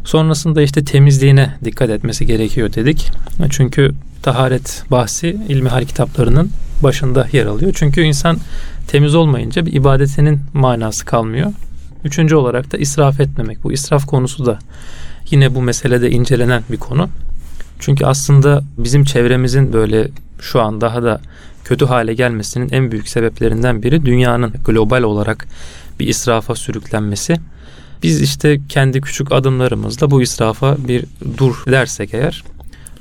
Sonrasında 0.04 0.62
işte 0.62 0.86
temizliğine 0.86 1.56
dikkat 1.64 1.90
etmesi 1.90 2.26
gerekiyor 2.26 2.74
dedik. 2.74 3.12
Çünkü 3.50 3.92
taharet 4.24 4.84
bahsi 4.92 5.38
ilmihal 5.50 5.86
kitaplarının 5.86 6.52
başında 6.84 7.28
yer 7.32 7.46
alıyor. 7.46 7.72
Çünkü 7.76 8.02
insan 8.02 8.38
temiz 8.88 9.16
olmayınca 9.16 9.66
bir 9.66 9.74
ibadetinin 9.74 10.40
manası 10.54 11.06
kalmıyor. 11.06 11.52
Üçüncü 12.04 12.36
olarak 12.36 12.72
da 12.72 12.78
israf 12.78 13.20
etmemek. 13.20 13.64
Bu 13.64 13.74
israf 13.74 14.06
konusu 14.06 14.46
da 14.46 14.60
yine 15.32 15.56
bu 15.56 15.62
meselede 15.62 16.12
incelenen 16.12 16.64
bir 16.72 16.78
konu. 16.78 17.10
Çünkü 17.80 18.06
aslında 18.06 18.64
bizim 18.78 19.04
çevremizin 19.04 19.74
böyle 19.74 20.10
şu 20.42 20.62
an 20.62 20.82
daha 20.82 21.04
da 21.04 21.22
kötü 21.64 21.86
hale 21.86 22.14
gelmesinin 22.14 22.70
en 22.72 22.92
büyük 22.92 23.10
sebeplerinden 23.10 23.84
biri 23.84 24.06
dünyanın 24.06 24.54
global 24.66 25.04
olarak 25.04 25.48
bir 26.00 26.08
israfa 26.08 26.56
sürüklenmesi. 26.56 27.36
Biz 28.04 28.22
işte 28.22 28.60
kendi 28.70 29.02
küçük 29.02 29.32
adımlarımızla 29.32 30.12
bu 30.12 30.22
israfa 30.22 30.78
bir 30.88 31.06
dur 31.38 31.64
dersek 31.68 32.14
eğer 32.14 32.44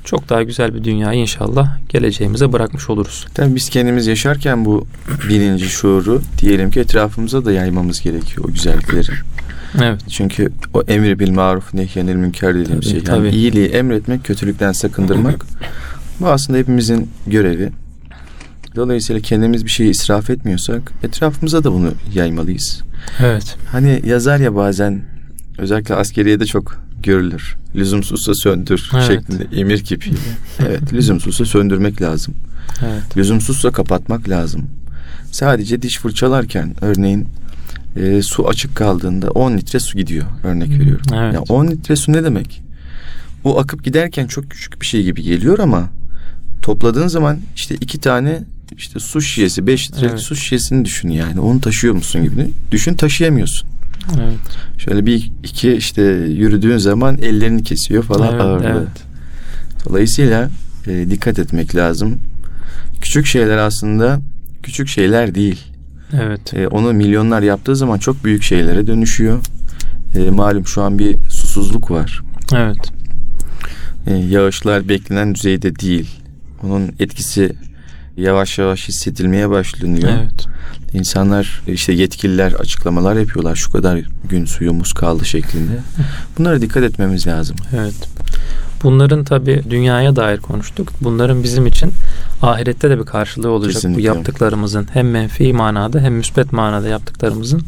çok 0.03 0.29
daha 0.29 0.43
güzel 0.43 0.75
bir 0.75 0.83
dünyayı 0.83 1.19
inşallah 1.19 1.77
geleceğimize 1.89 2.53
bırakmış 2.53 2.89
oluruz. 2.89 3.25
Tabii 3.33 3.55
biz 3.55 3.69
kendimiz 3.69 4.07
yaşarken 4.07 4.65
bu 4.65 4.87
bilinci, 5.29 5.69
şuuru 5.69 6.21
diyelim 6.41 6.71
ki 6.71 6.79
etrafımıza 6.79 7.45
da 7.45 7.51
yaymamız 7.51 8.01
gerekiyor 8.01 8.45
o 8.49 8.51
güzellikleri. 8.51 9.11
Evet. 9.81 10.01
Çünkü 10.09 10.51
o 10.73 10.81
emri 10.81 11.19
bil 11.19 11.31
maruf 11.31 11.73
nehyenil 11.73 12.15
münker 12.15 12.55
dediğim 12.55 12.79
Tabii, 12.81 12.85
şey. 12.85 12.93
Yani 12.93 13.05
tabii. 13.05 13.29
iyiliği 13.29 13.67
emretmek, 13.67 14.23
kötülükten 14.23 14.71
sakındırmak. 14.71 15.45
bu 16.19 16.27
aslında 16.27 16.59
hepimizin 16.59 17.09
görevi. 17.27 17.71
Dolayısıyla 18.75 19.21
kendimiz 19.21 19.65
bir 19.65 19.69
şeyi 19.69 19.89
israf 19.89 20.29
etmiyorsak 20.29 20.91
etrafımıza 21.03 21.63
da 21.63 21.73
bunu 21.73 21.91
yaymalıyız. 22.13 22.81
Evet. 23.19 23.55
Hani 23.71 24.01
yazar 24.05 24.39
ya 24.39 24.55
bazen 24.55 25.01
özellikle 25.57 25.95
askeriyede 25.95 26.45
çok 26.45 26.81
görülür. 27.03 27.55
Lüzumsuzsa 27.75 28.35
söndür 28.35 28.89
Evet. 28.93 29.07
şeklinde 29.07 29.59
emir 29.61 29.83
kipiyle. 29.83 30.17
evet 30.59 30.93
lüzumsuzsa 30.93 31.45
söndürmek 31.45 32.01
lazım. 32.01 32.33
Evet. 32.81 33.17
Lüzumsuzsa 33.17 33.71
kapatmak 33.71 34.29
lazım. 34.29 34.65
Sadece 35.31 35.81
diş 35.81 35.97
fırçalarken 35.97 36.75
örneğin 36.81 37.27
e, 37.99 38.21
su 38.21 38.47
açık 38.47 38.75
kaldığında 38.75 39.31
10 39.31 39.57
litre 39.57 39.79
su 39.79 39.97
gidiyor 39.97 40.25
örnek 40.43 40.69
veriyorum. 40.69 41.05
Evet. 41.15 41.33
Ya 41.33 41.41
10 41.41 41.67
litre 41.67 41.95
su 41.95 42.13
ne 42.13 42.23
demek? 42.23 42.61
O 43.43 43.59
akıp 43.59 43.83
giderken 43.83 44.27
çok 44.27 44.51
küçük 44.51 44.81
bir 44.81 44.85
şey 44.85 45.03
gibi 45.03 45.23
geliyor 45.23 45.59
ama 45.59 45.89
topladığın 46.61 47.07
zaman 47.07 47.37
işte 47.55 47.75
iki 47.75 47.99
tane 47.99 48.43
işte 48.77 48.99
su 48.99 49.21
şişesi 49.21 49.67
5 49.67 49.91
litrelik 49.91 50.09
Evet. 50.11 50.19
su 50.21 50.35
şişesini 50.35 50.85
düşün 50.85 51.09
yani 51.09 51.39
onu 51.39 51.61
taşıyor 51.61 51.93
musun 51.93 52.23
gibi 52.23 52.49
düşün 52.71 52.93
taşıyamıyorsun. 52.93 53.69
Evet. 54.17 54.37
Şöyle 54.77 55.05
bir 55.05 55.31
iki 55.43 55.73
işte 55.73 56.01
yürüdüğün 56.29 56.77
zaman 56.77 57.17
ellerini 57.17 57.63
kesiyor 57.63 58.03
falan 58.03 58.29
Evet, 58.31 58.41
ağırlığı. 58.41 58.67
evet. 58.67 58.87
Dolayısıyla 59.85 60.49
e, 60.87 61.09
dikkat 61.09 61.39
etmek 61.39 61.75
lazım. 61.75 62.19
Küçük 63.01 63.25
şeyler 63.25 63.57
aslında 63.57 64.19
küçük 64.63 64.87
şeyler 64.87 65.35
değil. 65.35 65.59
Evet. 66.13 66.53
E, 66.53 66.67
onu 66.67 66.93
milyonlar 66.93 67.41
yaptığı 67.41 67.75
zaman 67.75 67.97
çok 67.97 68.23
büyük 68.23 68.43
şeylere 68.43 68.87
dönüşüyor. 68.87 69.39
E, 70.15 70.29
malum 70.29 70.67
şu 70.67 70.81
an 70.81 70.99
bir 70.99 71.17
susuzluk 71.29 71.91
var. 71.91 72.21
Evet. 72.55 72.91
E, 74.07 74.13
yağışlar 74.13 74.89
beklenen 74.89 75.35
düzeyde 75.35 75.75
değil. 75.75 76.09
Onun 76.63 76.91
etkisi 76.99 77.53
yavaş 78.17 78.57
yavaş 78.57 78.87
hissedilmeye 78.87 79.49
başlanıyor. 79.49 80.09
Evet. 80.09 80.45
İnsanlar 80.93 81.61
işte 81.67 81.93
yetkililer 81.93 82.51
açıklamalar 82.51 83.15
yapıyorlar. 83.15 83.55
Şu 83.55 83.71
kadar 83.71 83.99
gün 84.29 84.45
suyumuz 84.45 84.93
kaldı 84.93 85.25
şeklinde. 85.25 85.71
Bunlara 86.37 86.61
dikkat 86.61 86.83
etmemiz 86.83 87.27
lazım. 87.27 87.55
Evet. 87.75 88.09
Bunların 88.83 89.23
tabi 89.23 89.63
dünyaya 89.69 90.15
dair 90.15 90.37
konuştuk. 90.37 90.91
Bunların 91.01 91.43
bizim 91.43 91.67
için 91.67 91.91
ahirette 92.41 92.89
de 92.89 92.99
bir 92.99 93.05
karşılığı 93.05 93.49
olacak 93.49 93.73
Kesinlikle. 93.73 94.01
bu 94.01 94.05
yaptıklarımızın. 94.05 94.87
Hem 94.93 95.11
menfi 95.11 95.53
manada 95.53 95.99
hem 95.99 96.13
müspet 96.13 96.53
manada 96.53 96.87
yaptıklarımızın. 96.87 97.61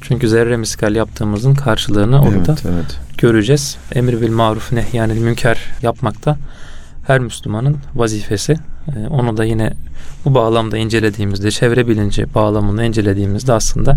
Çünkü 0.00 0.28
zerre 0.28 0.56
miskal 0.56 0.94
yaptığımızın 0.94 1.54
karşılığını 1.54 2.22
orada 2.22 2.34
Evet, 2.52 2.62
evet. 2.66 2.98
göreceğiz. 3.18 3.76
Emir 3.94 4.20
bil 4.20 4.30
maruf 4.30 4.72
nehyanil 4.72 5.18
münker 5.18 5.58
yapmakta 5.82 6.36
her 7.06 7.20
Müslümanın 7.20 7.76
vazifesi. 7.94 8.56
Ee, 8.88 9.08
onu 9.08 9.36
da 9.36 9.44
yine 9.44 9.72
bu 10.24 10.34
bağlamda 10.34 10.78
incelediğimizde, 10.78 11.50
çevre 11.50 11.88
bilinci 11.88 12.34
bağlamında 12.34 12.84
incelediğimizde 12.84 13.52
aslında 13.52 13.96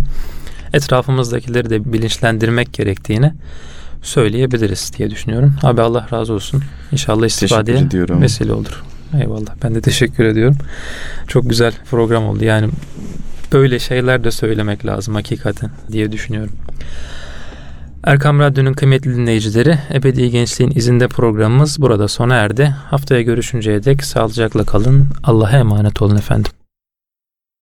etrafımızdakileri 0.74 1.70
de 1.70 1.93
bilinçlendirmek 1.93 2.74
gerektiğini 2.74 3.34
söyleyebiliriz 4.02 4.91
diye 4.98 5.10
düşünüyorum. 5.10 5.56
Abi 5.64 5.82
Allah 5.82 6.08
razı 6.14 6.34
olsun. 6.34 6.64
İnşallah 6.91 7.26
istifadeye 7.26 7.88
vesile 8.10 8.54
olur. 8.54 8.84
Eyvallah. 9.22 9.56
Ben 9.64 9.76
de 9.76 9.82
teşekkür 9.82 10.26
ediyorum. 10.26 10.58
Çok 11.28 11.50
güzel 11.50 11.74
program 11.91 12.26
oldu. 12.26 12.43
Yani 12.43 12.70
böyle 13.54 13.80
şeyler 13.80 14.24
de 14.24 14.32
söylemek 14.32 14.86
lazım 14.86 15.16
hakikaten 15.16 15.70
diye 15.91 16.12
düşünüyorum. 16.12 16.54
Erkam 18.04 18.39
Radyo'nun 18.39 18.74
kıymetli 18.74 19.16
dinleyicileri, 19.16 19.80
Ebedi 19.93 20.32
Gençliğin 20.32 20.72
izinde 20.76 21.08
programımız 21.08 21.82
burada 21.82 22.08
sona 22.08 22.36
erdi. 22.36 22.76
Haftaya 22.89 23.22
görüşünceye 23.22 23.84
dek 23.84 24.04
sağlıcakla 24.04 24.64
kalın. 24.64 25.08
Allah'a 25.24 25.58
emanet 25.58 26.02
olun 26.02 26.16
efendim. 26.18 26.52